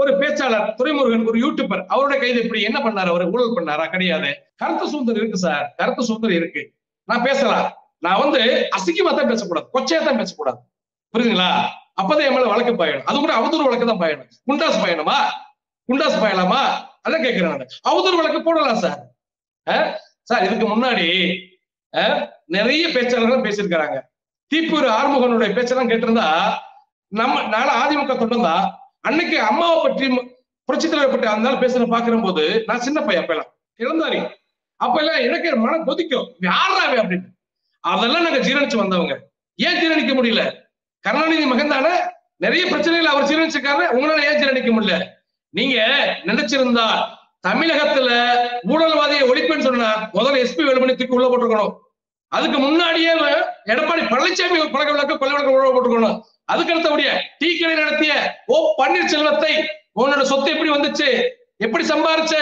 ஒரு 0.00 0.10
பேச்சாளர் 0.20 0.66
துரைமுருகன் 0.78 1.26
ஒரு 1.30 1.38
யூடியூபர் 1.44 1.82
அவருடைய 1.94 2.18
கைது 2.22 2.38
இப்படி 2.44 2.60
என்ன 2.68 2.78
பண்ணாரு 2.84 3.10
அவர்? 3.12 3.24
ஊழல் 3.34 3.56
பண்ணாரா? 3.56 3.84
கிடையாது. 3.94 4.30
கருத்து 4.60 4.84
சுதந்திரம் 4.92 5.22
இருக்கு 5.22 5.38
சார். 5.46 5.66
கருத்து 5.80 6.02
சுதந்திரம் 6.08 6.38
இருக்கு. 6.40 6.62
நான் 7.08 7.26
பேசலாம். 7.28 7.66
நான் 8.06 8.20
வந்து 8.24 8.40
அசிங்கமா 8.76 9.12
தான் 9.18 9.30
பேசக்கூடாது. 9.32 9.66
கொச்சையா 9.74 10.00
தான் 10.08 10.20
பேசக்கூடாது. 10.22 10.60
புரியுதுங்களா? 11.14 11.50
அப்பதான் 12.00 12.26
என் 12.28 12.36
மேல 12.36 12.50
வழக்கு 12.52 12.72
பயணம். 12.82 13.06
அது 13.08 13.16
கூட 13.18 13.32
அவதூறு 13.40 13.66
வழக்கு 13.68 13.86
தான் 13.90 14.02
பயணம். 14.04 14.28
குண்டாஸ் 14.50 14.82
பயணமா? 14.84 15.18
குண்டாஸ் 15.88 16.20
பயணமா 16.24 16.60
அதான் 17.06 17.24
கேட்கிறேன் 17.26 17.52
நான். 17.52 17.74
அவதூறு 17.90 18.16
வழக்கு 18.20 18.40
போடலாம் 18.42 18.82
சார். 18.84 19.00
சார் 20.30 20.44
இதுக்கு 20.46 20.66
முன்னாடி 20.74 21.08
நிறைய 22.56 22.84
பேச்சாளர்கள் 22.96 23.46
பேசியிருக்கிறாங்க. 23.46 23.96
தீப்பூர் 24.50 24.86
ஆறுமுகனுடைய 24.98 25.50
பேச்செல்லாம் 25.56 25.90
கேட்டிருந்தா 25.90 26.26
நம்ம 27.12 27.34
நாளை 27.54 27.72
அதிமுக 27.82 28.14
தொடர்ந்தா 28.16 28.54
அன்னைக்கு 29.08 29.36
அம்மாவை 29.50 29.78
பற்றி 29.82 30.06
புரட்சி 30.68 30.88
தலைவர் 30.88 31.14
பற்றி 31.14 31.28
அந்த 31.34 31.44
நாள் 31.48 31.62
பேசுற 31.62 31.84
பாக்குற 31.94 32.16
போது 32.22 32.44
நான் 32.66 32.84
சின்ன 32.86 32.98
பையன் 33.00 33.24
அப்பெல்லாம். 33.24 34.30
அப்ப 34.84 34.96
எல்லாம் 35.00 35.20
எனக்கு 35.26 35.56
மனம் 35.64 35.86
கொதிக்கும். 35.88 36.28
யாராவே 36.48 36.96
அப்படின்னு. 37.02 37.28
அதெல்லாம் 37.80 38.24
நாங்க 38.26 38.40
ஜீரணிச்சு 38.48 38.76
வந்தவங்க. 38.76 39.14
ஏன் 39.58 39.78
ஜீரணிக்க 39.82 40.12
முடியல? 40.18 40.42
கருணாநிதி 41.04 41.44
மகன் 41.52 41.72
தானே 41.74 41.92
நிறைய 42.44 42.62
பிரச்சனைகள் 42.66 43.12
அவர் 43.12 43.28
ஜீரணிச்சிருக்காரு. 43.30 43.84
உங்களால 43.96 44.24
ஏன் 44.28 44.40
ஜீரணிக்க 44.42 44.70
முடியல? 44.76 44.96
நீங்க 45.54 45.76
நினைச்சிருந்தா 46.24 46.86
தமிழகத்துல 47.48 48.10
ஊழல்வாதியை 48.72 49.24
ஒழிப்புன்னு 49.30 49.66
சொன்னா 49.68 49.88
முதல்ல 50.14 50.42
எஸ்பி 50.42 50.62
வேலுமணி 50.66 50.94
தூக்கி 50.98 51.16
உள்ள 51.18 51.28
போட்டுருக்கணும். 51.28 51.72
அதுக்கு 52.32 52.58
முன்னாடியே 52.58 53.12
எடப்பாடி 53.72 54.02
பழனிசாமி 54.12 54.58
பழக்க 54.74 54.90
விளக்க 54.92 55.18
கொலை 55.18 55.32
விளக்க 55.34 55.56
உள்ள 55.56 55.70
போட்டுருக்கணும். 55.70 56.18
அதுக்கு 56.52 56.72
அடுத்தபடியே 56.72 57.12
டீ 57.38 57.58
கடை 57.58 57.74
நடத்திய 57.74 58.12
ஓ 58.48 58.58
பன்னீர்செல்வத்தை 58.78 59.52
உன்னோட 59.96 60.22
சொத்து 60.22 60.50
எப்படி 60.50 60.70
வந்துச்சு? 60.70 61.08
எப்படி 61.56 61.84
சம்பாரிச்ச? 61.84 62.36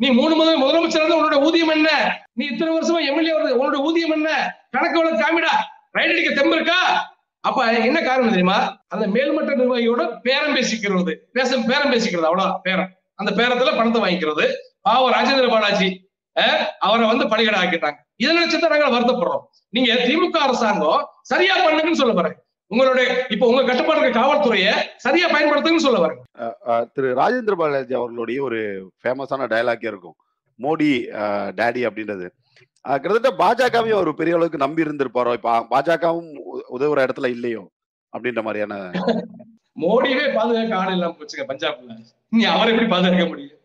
நீ 0.00 0.10
மூணு 0.10 0.34
முதல் 0.34 0.62
முதலமைச்சர் 0.62 1.16
உன்னோட 1.16 1.36
ஊதியம் 1.42 1.68
என்ன? 1.68 1.90
நீ 2.32 2.44
இத்தனை 2.46 2.70
வருஷமா 2.76 3.00
எம்எல்ஏ 3.08 3.32
வருது 3.32 3.58
உன்னோட 3.58 3.78
ஊதியம் 3.80 4.10
என்ன? 4.10 4.30
கணக்கு 4.70 4.98
வழக்கு 4.98 5.22
காமிடா. 5.24 5.52
ரைட் 5.92 6.12
அடிக்க 6.12 6.30
தெம்பு 6.32 6.56
இருக்கா? 6.56 6.78
அப்ப 7.44 7.58
என்ன 7.82 8.02
காரணம் 8.02 8.30
தெரியுமா? 8.30 8.58
அந்த 8.88 9.06
மேல்மட்ட 9.06 9.54
நிர்வாகியோட 9.56 10.02
பேரம் 10.22 10.56
பேசிக்கிறது. 10.56 11.12
பேச 11.32 11.58
பேரம் 11.62 11.92
பேசிக்கிறது 11.92 12.26
அவ்வளவு 12.26 12.60
பேரம். 12.62 12.90
அந்த 13.14 13.30
பேரத்துல 13.32 13.76
பணத்தை 13.76 14.02
வாங்கிக்கிறது. 14.02 14.46
பாவ 14.82 15.10
ராஜேந்திர 15.10 15.48
பாலாஜி 15.48 15.90
அஹ், 16.36 16.62
அவரை 16.78 17.06
வந்து 17.06 17.24
பலிகடை 17.26 17.58
ஆக்கிட்டாங்க 17.58 17.98
இதை 18.16 18.30
நினைச்சுதான் 18.36 18.72
நாங்கள் 18.72 18.94
வருத்தப்படுறோம். 18.94 19.42
நீங்க 19.72 19.92
திமுக 20.06 20.38
அரசாங்கம் 20.38 21.02
சரியா 21.22 21.54
பண்ணுங்கன்னு 21.58 22.00
சொல்ல 22.00 22.12
போறேன். 22.12 22.34
உங்களுடைய 22.72 23.06
இப்ப 23.34 23.46
உங்க 23.50 23.62
கட்டுப்பாடு 23.68 24.10
காவல்துறையை 24.18 24.72
சரியா 25.04 25.26
பயன்படுத்துங்கன்னு 25.32 25.86
சொல்ல 25.86 25.98
வரேன். 26.04 26.20
திரு 26.94 27.08
ராஜேந்திர 27.20 27.54
பாலாஜி 27.60 27.94
அவர்களுடைய 27.98 28.38
ஒரு 28.48 28.60
ஃபேமஸான 29.02 29.48
டயலாக்கே 29.52 29.90
இருக்கும். 29.92 30.16
மோடி 30.58 30.90
டேடி 31.58 31.82
அப்படின்றது. 31.88 32.26
கிட்டத்தட்ட 32.84 33.30
பாஜகவையும் 33.42 34.00
ஒரு 34.02 34.12
பெரிய 34.20 34.36
அளவுக்கு 34.36 34.64
நம்பி 34.64 34.84
இருந்திருப்பாரோ? 34.86 35.32
இப்ப 35.38 35.52
பாஜகவும் 35.72 36.30
உதவுற 36.76 37.04
இடத்துல 37.06 37.30
இல்லையோ? 37.36 37.62
அப்படின்ற 38.12 38.42
மாதிரியான 38.46 38.74
மோடியவே 39.84 40.26
பாதுகாக்க 40.34 40.74
ஆள் 40.80 40.92
இல்லாம 40.96 41.16
போச்சுங்க 41.18 41.44
பஞ்சாப்ல. 41.48 41.94
நீ 42.36 42.42
அவரை 42.54 42.68
எப்படி 42.72 42.88
பாதுகாக்க 42.92 43.24
முடியும்? 43.30 43.56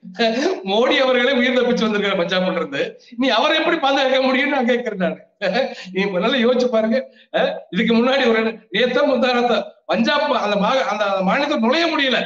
மோடி 0.64 0.98
அவர்களே 0.98 1.32
உயிர் 1.32 1.62
தப்பிச்சு 1.62 1.88
வந்திருக்காரு 1.88 2.20
பஞ்சாப்ல 2.20 2.56
இருந்து. 2.56 3.02
நீ 3.16 3.28
அவரை 3.28 3.58
எப்படி 3.58 3.78
பாதுகாக்க 3.78 4.28
முடியும்னு 4.28 4.48
நான் 4.48 4.66
கேட்கிறேன் 4.66 5.18
நான். 5.40 5.68
நீ 5.92 6.02
இப்ப 6.02 6.20
நல்லா 6.20 6.36
யோசிச்சு 6.38 6.66
பாருங்க. 6.66 7.14
அஹ், 7.32 7.56
இதுக்கு 7.70 7.96
முன்னாடி 7.96 8.30
ஒரு 8.30 8.44
நேத்த 8.72 9.06
முந்தானத்த 9.08 9.64
பஞ்சாப் 9.86 10.22
அந்த 10.22 10.84
அந்த 10.86 11.22
மாநிலத்தில் 11.22 11.60
நுழைய 11.60 11.98
முடியல. 11.98 12.26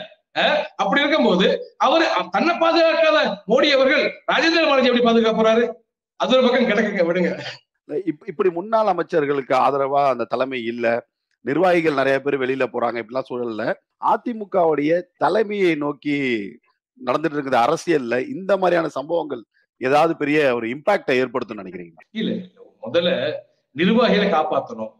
அப்படி 0.75 1.01
இருக்கும்போது 1.01 1.73
அவரு 1.77 2.05
தன்னை 2.31 2.55
பாதுகாக்காத 2.55 3.35
மோடி 3.47 3.69
அவர்கள் 3.69 4.03
ராஜேந்திர 4.03 4.67
பாலாஜி 4.67 4.85
எப்படி 4.85 5.01
பாதுகாக்க 5.01 5.41
போறாரு? 5.41 5.71
அது 6.15 6.37
ஒரு 6.37 6.41
பக்கம் 6.41 6.69
கிடக்குங்க 6.69 7.11
விடுங்க. 7.11 7.39
இப்- 7.91 8.27
இப்படி 8.27 8.49
முன்னாள் 8.49 8.85
அமைச்சர்களுக்கு 8.85 9.53
ஆதரவா 9.53 10.07
அந்த 10.07 10.23
தலைமை 10.23 10.65
இல்ல. 10.65 11.05
நிர்வாகிகள் 11.41 11.93
நிறைய 11.93 12.19
பேர் 12.19 12.39
வெளியில 12.39 12.63
போறாங்க 12.73 13.01
இப்படிலாம் 13.01 13.23
சூழல்ல. 13.29 13.73
அதிமுகவுடைய 14.05 15.01
தலைமையை 15.17 15.75
நோக்கி 15.75 16.17
நடந்துட்டு 16.99 17.37
இருக்குது 17.37 17.59
அரசியல்ல 17.65 18.27
இந்த 18.27 18.57
மாதிரியான 18.57 18.87
சம்பவங்கள் 18.87 19.43
ஏதாவது 19.77 20.15
பெரிய 20.15 20.55
ஒரு 20.55 20.67
இம்பாக்டை 20.67 21.15
ஏற்படுத்தும் 21.21 21.61
நினைக்கிறீங்க 21.63 22.03
இல்ல 22.11 22.33
முதல்ல 22.81 23.33
நிர்வாகிகளை 23.71 24.27
காப்பாற்றணும் 24.29 24.93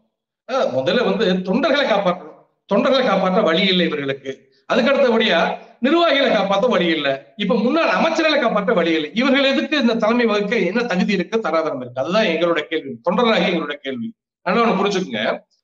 முதல்ல 0.48 1.04
வந்து 1.04 1.26
தொண்டர்களை 1.48 1.84
காப்பாற்றணும். 1.90 2.32
தொண்டர்களை 2.72 3.04
காப்பாற்ற 3.06 3.40
வழி 3.40 3.62
இல்லை 3.66 3.86
இவர்களுக்கு. 3.86 4.30
அதுக்கு 4.66 4.90
அடுத்தபடியா 4.90 5.38
நிர்வாகிகளை 5.78 6.30
காப்பாற்ற 6.32 6.66
வழி 6.66 6.86
இல்லை. 6.86 7.12
இப்ப 7.36 7.56
முன்னாள் 7.56 7.94
அமைச்சர்களை 7.96 8.40
காப்பாற்ற 8.40 8.72
வழி 8.72 8.92
இல்லை. 8.92 9.10
இவர்கள் 9.14 9.50
எதுக்கு 9.52 9.76
இந்த 9.78 9.94
தலைமை 9.94 10.26
வகுக்க 10.26 10.56
என்ன 10.56 10.82
தகுதி 10.82 11.12
இருக்கு 11.12 11.38
தராதரம் 11.38 11.80
இருக்கு? 11.80 12.00
அதுதான் 12.00 12.24
எங்களோட 12.24 12.60
கேள்வி. 12.70 12.92
தொண்டராகி 13.08 13.48
எங்களோட 13.50 13.74
கேள்வி. 13.74 14.08
நல்லா 14.42 14.62
ஒண்ணு 14.62 14.78
புரிஞ்சுக்குங்க. 14.80 15.22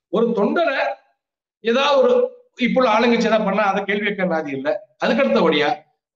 ஒரு 0.09 0.25
தொண்டரை 0.39 0.79
ஏதாவது 1.59 1.97
ஒரு 2.01 2.13
இப்போ 2.57 2.81
ஆளுங்கட்சி 2.95 3.29
ஏதாவது 3.29 3.47
பண்ணா 3.49 3.63
அதை 3.63 3.83
கேள்வி 3.83 4.03
வைக்க 4.03 4.23
நாதி 4.25 4.51
இல்லை. 4.57 4.73
அதுக்கு 4.97 5.23
அடுத்தபடியா 5.23 5.69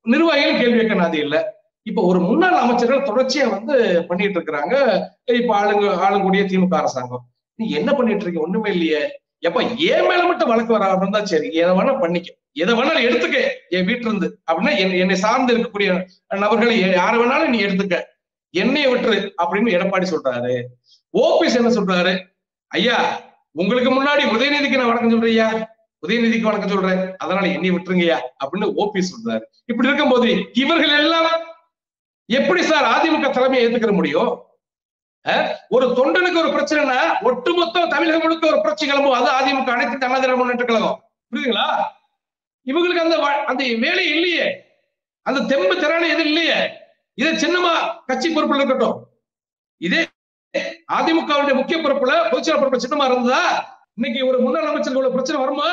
நிர்வாகிகள் 0.06 0.60
கேள்வி 0.60 0.78
கேட்க 0.78 0.94
நாதி 0.94 1.14
இல்லை. 1.14 1.42
இப்ப 1.82 2.02
ஒரு 2.02 2.20
முன்னாள் 2.20 2.54
அமைச்சர்கள் 2.54 3.08
தொடர்ச்சியா 3.08 3.50
வந்து 3.50 4.06
பண்ணிட்டு 4.06 4.40
இருக்கிறாங்க. 4.40 5.02
இப்ப 5.26 5.62
ஆளுங்க 5.62 5.86
ஆளுங்கூடிய 6.06 6.44
திமுக 6.46 6.76
அரசாங்கம். 6.76 7.26
நீ 7.56 7.70
என்ன 7.70 7.94
பண்ணிட்டு 7.94 8.24
இருக்க? 8.24 8.42
ஒண்ணுமே 8.42 8.72
இல்லையே. 8.72 9.20
எப்ப 9.40 9.64
ஏன் 9.64 10.08
மேல 10.08 10.26
மட்டும் 10.26 10.48
வழக்கு 10.48 10.78
வராம 10.78 10.98
இருந்தா 10.98 11.26
சரி 11.26 11.54
எதை 11.54 11.72
வேணா 11.72 12.00
பண்ணிக்க. 12.00 12.36
எதை 12.52 12.76
வேணாலும் 12.76 13.08
எடுத்துக்க. 13.08 13.50
என் 13.70 13.86
வீட்டுல 13.86 14.08
இருந்து. 14.08 14.40
அப்படின்னா 14.52 14.98
என்னை 14.98 15.16
சார்ந்து 15.16 15.58
இருக்கக்கூடிய 15.58 16.06
நபர்களை 16.28 16.92
யாரை 16.92 17.20
வேணாலும் 17.20 17.50
நீ 17.50 17.64
எடுத்துக்க. 17.64 18.02
என்னைய 18.50 18.90
விட்டுரு 18.90 19.30
அப்படின்னு 19.38 19.74
எடப்பாடி 19.78 20.08
சொல்றாரு. 20.14 20.64
ஓபிஎஸ் 21.14 21.56
என்ன 21.56 21.70
சொல்றாரு? 21.70 22.20
ஐயா 22.68 23.22
உங்களுக்கு 23.52 23.92
முன்னாடி 23.92 24.24
உதயநிதிக்கு 24.36 24.78
நான் 24.78 24.86
வணக்கம் 24.86 25.10
சொல்றியா 25.10 25.75
உதயநிதிக்கு 26.04 26.42
வணக்கம் 26.42 26.70
சொல்றேன். 26.70 27.16
அதனால 27.18 27.48
என்னை 27.48 27.72
விட்டுருங்கய்யா 27.72 28.18
அப்படின்னு 28.46 28.68
ஓபி 28.78 29.02
சொல்றாரு. 29.12 29.42
இப்படி 29.66 29.88
இருக்கும்போது 29.88 30.46
இவர்கள் 30.54 30.90
எல்லாம் 30.90 31.30
எப்படி 32.30 32.64
சார் 32.64 32.88
அதிமுக 32.96 33.30
தலைமையை 33.30 33.72
ஏத்துக்கிற 33.72 33.92
முடியும்? 33.92 34.44
அஹ், 35.26 35.54
ஒரு 35.70 35.86
தொண்டனுக்கு 35.88 36.38
ஒரு 36.38 36.50
பிரச்சனைனா 36.50 37.22
ஒட்டுமொத்த 37.22 37.86
தமிழகம் 37.86 38.22
முழுக்க 38.22 38.48
ஒரு 38.48 38.62
பிரச்சனை 38.62 38.96
கிளம்பும். 38.96 39.20
அது 39.20 39.30
அதிமுக 39.32 39.70
அனைத்து 39.70 40.06
அண்ணா 40.06 40.20
திராவிட 40.20 40.36
முன்னேற்ற 40.36 40.66
கழகம். 40.66 41.12
புரியுதுங்களா? 41.32 41.68
இவங்களுக்கு 42.66 43.04
அந்த 43.06 43.16
அந்த 43.46 43.64
வேலை 43.64 44.10
இல்லையே. 44.10 44.46
அந்த 45.22 45.56
தெம்பு 45.56 45.80
திறனை 45.80 46.10
எது 46.10 46.24
இல்லையே. 46.26 46.58
இதே 47.14 47.32
சின்னமா 47.32 47.74
கட்சி 48.06 48.36
பொறுப்புல 48.36 48.56
இருக்கட்டும். 48.56 49.08
இதே 49.82 50.08
அதிமுகவுடைய 50.94 51.54
முக்கிய 51.54 51.78
பொறுப்புல 51.78 52.14
பொதுச்செயலாளர் 52.32 52.64
பொறுப்பு 52.64 52.88
சின்னமா 52.88 53.12
இருந்ததா? 53.12 53.44
இன்னைக்கு 53.98 54.28
ஒரு 54.30 54.38
முன்னாள் 54.40 54.70
அமைச்சருக்கு 54.70 55.02
இவ்வளவு 55.02 55.16
பிரச்சனை 55.16 55.42
வருமா? 55.42 55.70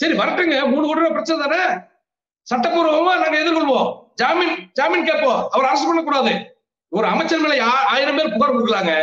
சரி 0.00 0.14
வரட்டுங்க. 0.18 0.56
மூணு 0.72 0.84
கோடி 0.86 1.00
ரூபாய் 1.00 1.16
பிரச்சனை 1.16 1.38
தானே? 1.42 1.62
சட்டப்பூர்வமா 2.50 3.12
நாங்க 3.22 3.38
எதிர்கொள்வோம். 3.42 3.88
ஜாமீன் 4.14 4.54
ஜாமீன் 4.72 5.08
கேட்போம். 5.08 5.40
அவர் 5.50 5.68
அரசு 5.70 5.86
பண்ணக்கூடாது. 5.86 6.32
ஒரு 6.88 7.06
அமைச்சர் 7.06 7.42
மேல 7.44 7.56
ஆயிரம் 7.94 8.16
பேர் 8.16 8.32
புகார் 8.32 8.54
கொடுக்கலாங்க. 8.56 8.94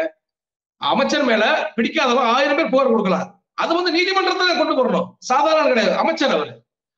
அமைச்சர் 0.77 1.23
மேல 1.23 1.43
பிடிக்காதவன் 1.75 2.31
ஆயிரம் 2.37 2.55
பேர் 2.55 2.69
புகார் 2.69 2.93
கொடுக்கலாம். 2.93 3.27
அது 3.53 3.71
வந்து 3.77 3.93
நீதிமன்றத்துல 3.97 4.57
கொண்டு 4.57 4.75
வரணும் 4.79 5.07
சாதாரண 5.31 5.67
கிடையாது. 5.67 5.95
அமைச்சர் 5.97 6.35
அவர். 6.37 6.51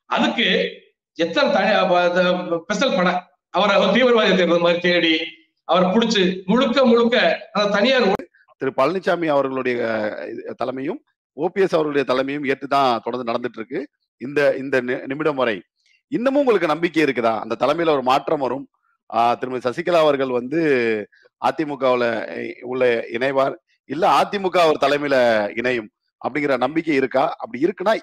அதுக்கு 0.05 0.47
எத்தனை 1.13 1.49
ஸ்பெஷல் 2.61 2.95
படம் 2.95 3.21
அவரை 3.49 3.75
அவர் 3.75 3.95
தீவிரவாதி 3.95 4.35
தேர்தல் 4.35 4.65
மாதிரி 4.65 4.79
தேடி 4.79 5.15
அவர் 5.65 5.85
பிடிச்சு 5.93 6.23
முழுக்க 6.45 6.85
முழுக்க 6.85 7.17
அந்த 7.51 7.71
தனியார் 7.77 8.07
திரு 8.57 8.71
பழனிசாமி 8.77 9.27
அவர்களுடைய 9.35 9.79
தலைமையும் 10.59 10.99
ஓபிஎஸ் 11.39 11.75
அவர்களுடைய 11.77 12.05
தலைமையும் 12.11 12.43
ஏற்றுதான் 12.43 12.99
தொடர்ந்து 13.03 13.31
நடந்துட்டு 13.31 13.57
இருக்கு 13.59 13.81
இந்த 14.21 14.39
இந்த 14.55 14.81
நிமிடம் 14.81 15.39
வரை 15.41 15.57
இன்னமும் 16.11 16.41
உங்களுக்கு 16.41 16.67
நம்பிக்கை 16.67 17.03
இருக்குதா? 17.03 17.33
அந்த 17.43 17.55
தலைமையில 17.59 17.93
ஒரு 17.95 18.03
மாற்றம் 18.03 18.43
வரும். 18.45 18.65
திருமதி 19.39 19.69
சசிகலா 19.69 19.99
அவர்கள் 20.05 20.31
வந்து 20.37 20.61
அதிமுகவுல 21.41 22.03
உள்ள 22.71 22.83
இணைவார். 23.13 23.55
இல்ல 23.89 24.03
அதிமுக 24.19 24.57
அவர் 24.65 24.83
தலைமையில 24.85 25.15
இணையும் 25.57 25.89
அப்படிங்கிற 26.21 26.57
நம்பிக்கை 26.57 26.95
இருக்கா? 26.95 27.23
அப்படி 27.43 27.59
இருக்குன்னா 27.63 27.93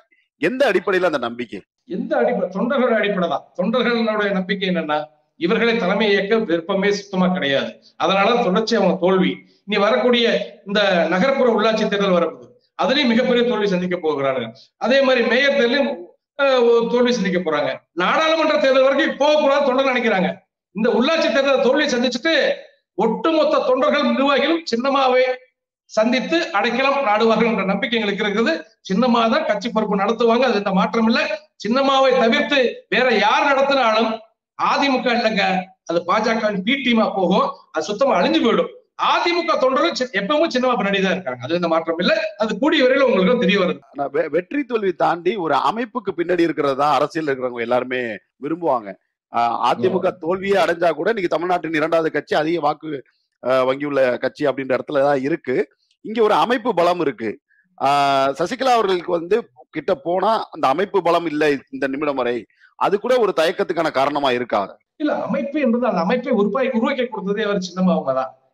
எந்த 0.40 0.62
அடிப்படையில 0.70 1.08
அந்த 1.10 1.20
நம்பிக்கை? 1.26 1.60
எந்த 1.84 2.12
அடிப்படை 2.16 2.48
தொண்டர்கள் 2.56 2.96
அடிப்படை 3.00 3.28
தான். 3.28 3.44
தொண்டர்களுடைய 3.60 4.30
நம்பிக்கை 4.38 4.68
என்னன்னா 4.68 4.98
இவர்களை 5.40 5.74
தலைமை 5.76 6.06
இயக்க 6.10 6.38
விருப்பமே 6.38 6.90
சுத்தமா 6.92 7.26
கிடையாது. 7.28 7.70
அதனால 7.96 8.28
தொடர்ச்சி 8.42 8.74
அவங்க 8.76 8.96
தோல்வி. 9.00 9.32
இனி 9.66 9.78
வரக்கூடிய 9.84 10.26
இந்த 10.66 10.80
நகர்ப்புற 11.10 11.48
உள்ளாட்சி 11.56 11.86
தேர்தல் 11.88 12.16
வரப்போகுது 12.16 12.47
அதுலயும் 12.78 13.10
மிகப்பெரிய 13.12 13.42
தோல்வி 13.50 13.68
சந்திக்க 13.72 13.96
போகிறார்கள். 14.04 14.48
அதே 14.84 14.98
மாதிரி 15.06 15.22
மேயர் 15.32 15.58
தேர்தலையும் 15.58 15.90
தோல்வி 16.92 17.12
சந்திக்க 17.16 17.38
போறாங்க. 17.40 17.70
நாடாளுமன்ற 18.02 18.56
தேர்தல் 18.64 18.86
வரைக்கும் 18.86 19.18
போகக்கூடாது 19.22 19.66
தொண்டர்கள் 19.68 19.94
நினைக்கிறாங்க. 19.94 20.28
இந்த 20.76 20.88
உள்ளாட்சி 20.98 21.28
தேர்தல் 21.36 21.66
தோல்வியை 21.66 21.88
சந்திச்சுட்டு 21.94 22.34
ஒட்டுமொத்த 22.98 23.62
தொண்டர்கள் 23.68 24.08
நிர்வாகிகளும் 24.12 24.64
சின்னமாவே 24.70 25.26
சந்தித்து 25.90 26.38
அடைக்கலம் 26.58 26.98
நாடுவார்கள் 27.08 27.50
என்ற 27.50 27.64
நம்பிக்கை 27.70 27.96
எங்களுக்கு 27.98 28.24
இருக்குது 28.24 28.52
சின்னமா 28.88 29.20
தான் 29.34 29.46
கட்சி 29.50 29.68
பொறுப்பு 29.74 30.00
நடத்துவாங்க 30.02 30.44
அது 30.48 30.58
எந்த 30.62 30.72
மாற்றம் 30.78 31.08
இல்ல. 31.10 31.20
சின்னமாவை 31.62 32.10
தவிர்த்து 32.22 32.58
வேற 32.94 33.06
யார் 33.24 33.46
நடத்தினாலும் 33.50 34.10
அதிமுக 34.58 35.08
இல்லைங்க 35.18 35.44
அது 35.90 35.98
பாஜக 36.08 36.50
பி 36.66 36.74
டீமா 36.84 37.06
போகும் 37.18 37.46
அது 37.74 37.88
சுத்தமா 37.90 38.14
அழிஞ்சு 38.18 38.40
போயிடும். 38.44 38.70
அதிமுக 38.98 39.52
தொண்டர்கள் 39.58 39.92
எப்பவும் 40.20 40.52
சின்னமா 40.54 40.76
பின்னாடி 40.78 41.00
தான் 41.00 41.14
இருக்காங்க. 41.16 41.42
அது 41.44 41.58
இந்த 41.58 41.68
மாற்றம் 41.68 42.00
இல்ல. 42.02 42.12
அது 42.42 42.52
கூடிய 42.62 42.80
வரையில 42.84 43.06
உங்களுக்கு 43.08 43.44
தெரிய 43.44 43.58
வருது 43.60 44.30
வெற்றி 44.36 44.62
தோல்வி 44.64 44.92
தாண்டி 45.02 45.32
ஒரு 45.44 45.54
அமைப்புக்கு 45.68 46.12
பின்னாடி 46.18 46.46
இருக்கிறது 46.46 46.84
அரசியல் 46.96 47.28
இருக்கிறவங்க 47.28 47.66
எல்லாருமே 47.66 48.00
விரும்புவாங்க. 48.44 48.88
அதிமுக 49.68 50.10
தோல்வியே 50.22 50.56
அடைஞ்சா 50.62 50.90
கூட 50.92 51.08
இன்னைக்கு 51.10 51.34
தமிழ்நாட்டின் 51.34 51.78
இரண்டாவது 51.80 52.10
கட்சி 52.12 52.34
அதிக 52.34 52.60
வாக்கு 52.60 52.90
ஆஹ் 53.42 53.64
வங்கி 53.68 53.86
உள்ள 53.88 54.00
கட்சி 54.22 54.44
அப்படின்ற 54.48 54.76
இடத்துல 54.76 55.02
தான் 55.04 55.20
இருக்கு. 55.26 55.56
இங்க 56.04 56.18
ஒரு 56.26 56.34
அமைப்பு 56.44 56.70
பலம் 56.78 57.02
இருக்கு. 57.04 57.30
ஆஹ் 57.78 58.30
சசிகலா 58.38 58.72
அவர்களுக்கு 58.76 59.12
வந்து 59.16 59.36
கிட்ட 59.76 59.92
போனா 60.06 60.32
அந்த 60.54 60.66
அமைப்பு 60.74 60.98
பலம் 61.06 61.28
இல்லை 61.32 61.50
இந்த 61.74 61.86
நிமிடம் 61.92 62.20
வரை. 62.20 62.36
அது 62.78 62.94
கூட 62.98 63.14
ஒரு 63.18 63.32
தயக்கத்துக்கான 63.38 63.90
காரணமா 63.92 64.30
இருக்கா? 64.38 64.60
இல்ல 65.02 65.12
அமைப்பு 65.26 65.58
என்பது 65.64 65.84
அந்த 65.90 66.00
அமைப்பை 66.06 66.32
உருவாக்கி 66.40 66.78
உருவாக்கி 66.78 67.04
கொடுத்ததே 67.08 67.44
அவர் 67.48 67.66
சின்னமா 67.66 67.92
அவங்க 67.96 68.12
தான் 68.14 68.30
அஹ் 68.30 68.47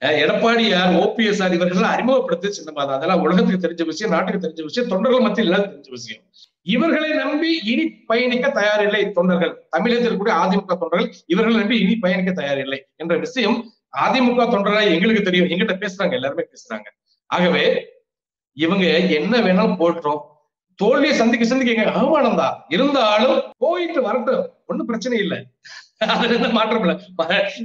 எடப்பாடியார் 0.00 0.94
ஓபிஎஸ் 1.02 1.42
ஆர் 1.42 1.52
இவர்கள் 1.52 1.82
அறிமுகப்படுத்தி 1.82 2.48
சின்னமா 2.48 2.86
அதெல்லாம் 2.86 3.20
உலகத்துக்கு 3.20 3.68
தெரிஞ்ச 3.68 3.84
விஷயம் 3.84 4.12
நாட்டுக்கு 4.12 4.48
தெரிஞ்ச 4.48 4.62
விஷயம் 4.62 4.88
தொண்டர்கள் 4.88 5.20
மத்தியில் 5.20 5.52
எல்லாரும் 5.52 5.74
தெரிஞ்ச 5.74 5.90
விஷயம். 5.90 6.22
இவர்களை 6.62 7.12
நம்பி 7.12 7.60
இனி 7.64 7.90
பயணிக்க 7.90 8.48
தயாரில்லை 8.48 9.10
தொண்டர்கள். 9.10 9.66
தமிழகத்தில் 9.70 10.16
கூட 10.16 10.32
அதிமுக 10.32 10.66
தொண்டர்கள் 10.66 11.14
இவர்களை 11.26 11.58
நம்பி 11.58 11.78
இனி 11.78 11.96
பயணிக்க 11.96 12.42
தயாரில்லை 12.42 12.78
என்ற 12.96 13.16
விஷயம் 13.16 13.72
அதிமுக 13.96 14.46
தொண்டராக 14.52 14.90
எங்களுக்கு 14.90 15.22
தெரியும். 15.22 15.48
எங்கிட்ட 15.48 15.74
பேசுறாங்க 15.82 16.12
எல்லாருமே 16.12 16.42
பேசுறாங்க. 16.42 16.84
ஆகவே 17.26 17.86
இவங்க 18.52 18.84
என்ன 18.86 19.38
வேணாலும் 19.38 19.78
போட்டோம் 19.78 20.20
தோல்வியை 20.74 21.16
சந்திக்க 21.16 21.46
சந்திக்க 21.46 21.82
எங்க 21.82 21.98
அவமானம் 21.98 22.36
தான். 22.36 22.64
இருந்தாலும் 22.68 23.42
போயிட்டு 23.58 24.02
வரட்டும். 24.02 24.55
ஒண்ணும் 24.66 24.86
பிரச்சனை 24.86 25.18
இல்லை. 25.18 25.46
அதுல 25.98 26.34
எந்த 26.34 26.48
மாற்றம் 26.48 26.80
இல்ல. 26.80 27.00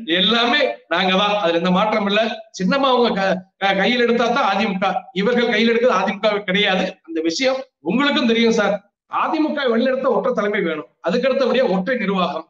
எல்லாமே 0.06 0.68
நாங்க 0.88 1.18
தான். 1.18 1.36
அதுல 1.36 1.58
எந்த 1.58 1.72
மாற்றம் 1.72 2.06
இல்ல. 2.06 2.52
சின்னமா 2.64 2.78
அவங்க 2.78 3.22
க- 3.22 3.46
க- 3.58 3.76
கையில் 3.76 4.00
எடுத்தா 4.00 4.28
தான் 4.28 4.58
அதிமுக. 4.58 5.02
இவர்கள் 5.14 5.50
கையில் 5.50 5.72
எடுக்கிறது 5.72 5.92
அதிமுக 5.92 6.44
கிடையாது. 6.44 6.98
அந்த 7.04 7.22
விஷயம் 7.22 7.64
உங்களுக்கும் 7.80 8.28
தெரியும் 8.28 8.52
சார். 8.52 8.94
அதிமுக 9.14 9.70
வெளிநடத்த 9.70 10.12
ஒற்றை 10.12 10.34
தலைமை 10.34 10.62
வேணும். 10.62 10.88
அதுக்கடுத்தபடியா 11.10 11.70
ஒற்றை 11.70 11.98
நிர்வாகம். 11.98 12.50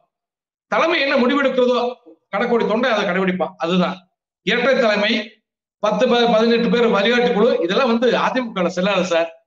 தலைமை 0.66 1.00
என்ன 1.00 1.16
முடிவெடுக்கிறதோ 1.16 1.94
கடைக்கோடி 2.36 2.66
தொண்டை 2.66 2.90
அதை 2.90 3.04
கடைபிடிப்பான். 3.04 3.50
அதுதான். 3.56 4.08
இரட்டை 4.42 4.74
தலைமை 4.74 5.42
பத்து 5.78 6.08
பதினெட்டு 6.08 6.70
பேர் 6.70 6.86
வழிகாட்டு 6.86 7.32
குழு 7.32 7.58
இதெல்லாம் 7.62 7.86
வந்து 7.86 8.10
அதிமுக 8.10 8.66
செல்லாது 8.66 9.04
சார். 9.04 9.46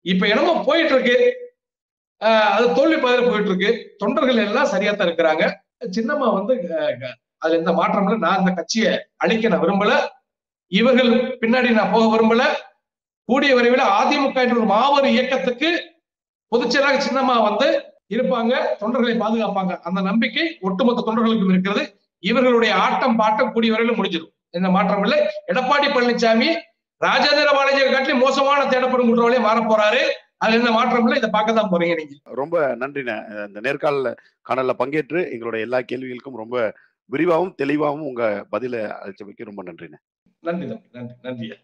இப்ப 0.00 0.26
என்னமோ 0.26 0.62
போயிட்டு 0.66 0.92
இருக்கு. 0.92 1.44
அது 2.56 2.66
தோல்வி 2.76 2.98
மாதிரி 3.04 3.22
போயிட்டு 3.26 3.50
இருக்கு 3.50 3.70
தொண்டர்கள் 4.02 4.42
எல்லாம் 4.44 4.70
சரியா 4.74 4.92
தான் 4.92 5.08
இருக்கிறாங்க. 5.08 5.44
சின்னம்மா 5.96 6.28
வந்து 6.38 6.54
அதுல 7.42 7.58
எந்த 7.60 7.72
மாற்றம் 7.78 8.04
இல்லை. 8.06 8.18
நான் 8.26 8.40
இந்த 8.42 8.52
கட்சியை 8.58 8.92
அழிக்க 9.22 9.48
நான் 9.52 9.64
விரும்பல. 9.64 9.92
இவர்கள் 10.72 11.10
பின்னாடி 11.42 11.68
நான் 11.80 11.92
போக 11.94 12.06
விரும்பல. 12.14 12.44
கூடிய 13.28 13.50
விரைவில் 13.58 13.84
அதிமுக 13.98 14.38
என்ற 14.44 14.56
ஒரு 14.60 14.68
மாபெரும் 14.72 15.14
இயக்கத்துக்கு 15.16 15.68
பொதுச்செயலாளர் 16.52 17.06
சின்னம்மா 17.06 17.36
வந்து 17.48 17.68
இருப்பாங்க. 18.14 18.54
தொண்டர்களை 18.80 19.16
பாதுகாப்பாங்க. 19.22 19.72
அந்த 19.88 20.00
நம்பிக்கை 20.08 20.44
ஒட்டுமொத்த 20.68 21.04
தொண்டர்களுக்கும் 21.06 21.52
இருக்கிறது. 21.54 21.84
இவர்களுடைய 22.22 22.72
ஆட்டம் 22.84 23.18
பாட்டம் 23.20 23.52
கூடிய 23.54 23.72
வரையிலும் 23.72 23.98
முடிஞ்சிடும். 24.00 24.32
இந்த 24.58 24.68
மாற்றம் 24.76 25.02
இல்லை. 25.06 25.18
எடப்பாடி 25.52 25.88
பழனிசாமி 25.96 26.50
ராஜேந்திர 27.00 27.48
பாலாஜியை 27.56 27.88
காட்டிலும் 27.88 28.22
மோசமான 28.24 28.60
தேடப்படும் 28.72 29.08
குற்றவாளியை 29.08 29.40
மாற 29.46 29.58
போறாரு 29.62 30.02
அதுல 30.36 30.58
எந்த 30.58 30.70
மாற்றம் 30.70 31.02
இல்லை. 31.02 31.18
இதை 31.18 31.30
பார்க்க 31.30 31.52
தான் 31.52 31.70
போறீங்க 31.70 31.94
நீங்க. 31.94 32.14
ரொம்ப 32.40 32.76
நன்றிண்ணே. 32.76 33.16
இந்த 33.46 33.60
நேர்காணல 33.60 34.10
காணல 34.50 34.74
பங்கேற்று 34.78 35.22
எங்களுடைய 35.32 35.66
எல்லா 35.66 35.80
கேள்விகளுக்கும் 35.92 36.42
ரொம்ப 36.42 36.56
விரிவாகவும் 37.10 37.54
தெளிவாகவும் 37.54 38.06
உங்க 38.06 38.46
பதில 38.50 38.84
அளிச்சமைக்கு 39.02 39.50
ரொம்ப 39.50 39.62
நன்றிண்ணே. 39.62 40.00
நன்றி 40.42 40.66
நன்றி. 40.92 41.14
நன்றியா? 41.22 41.56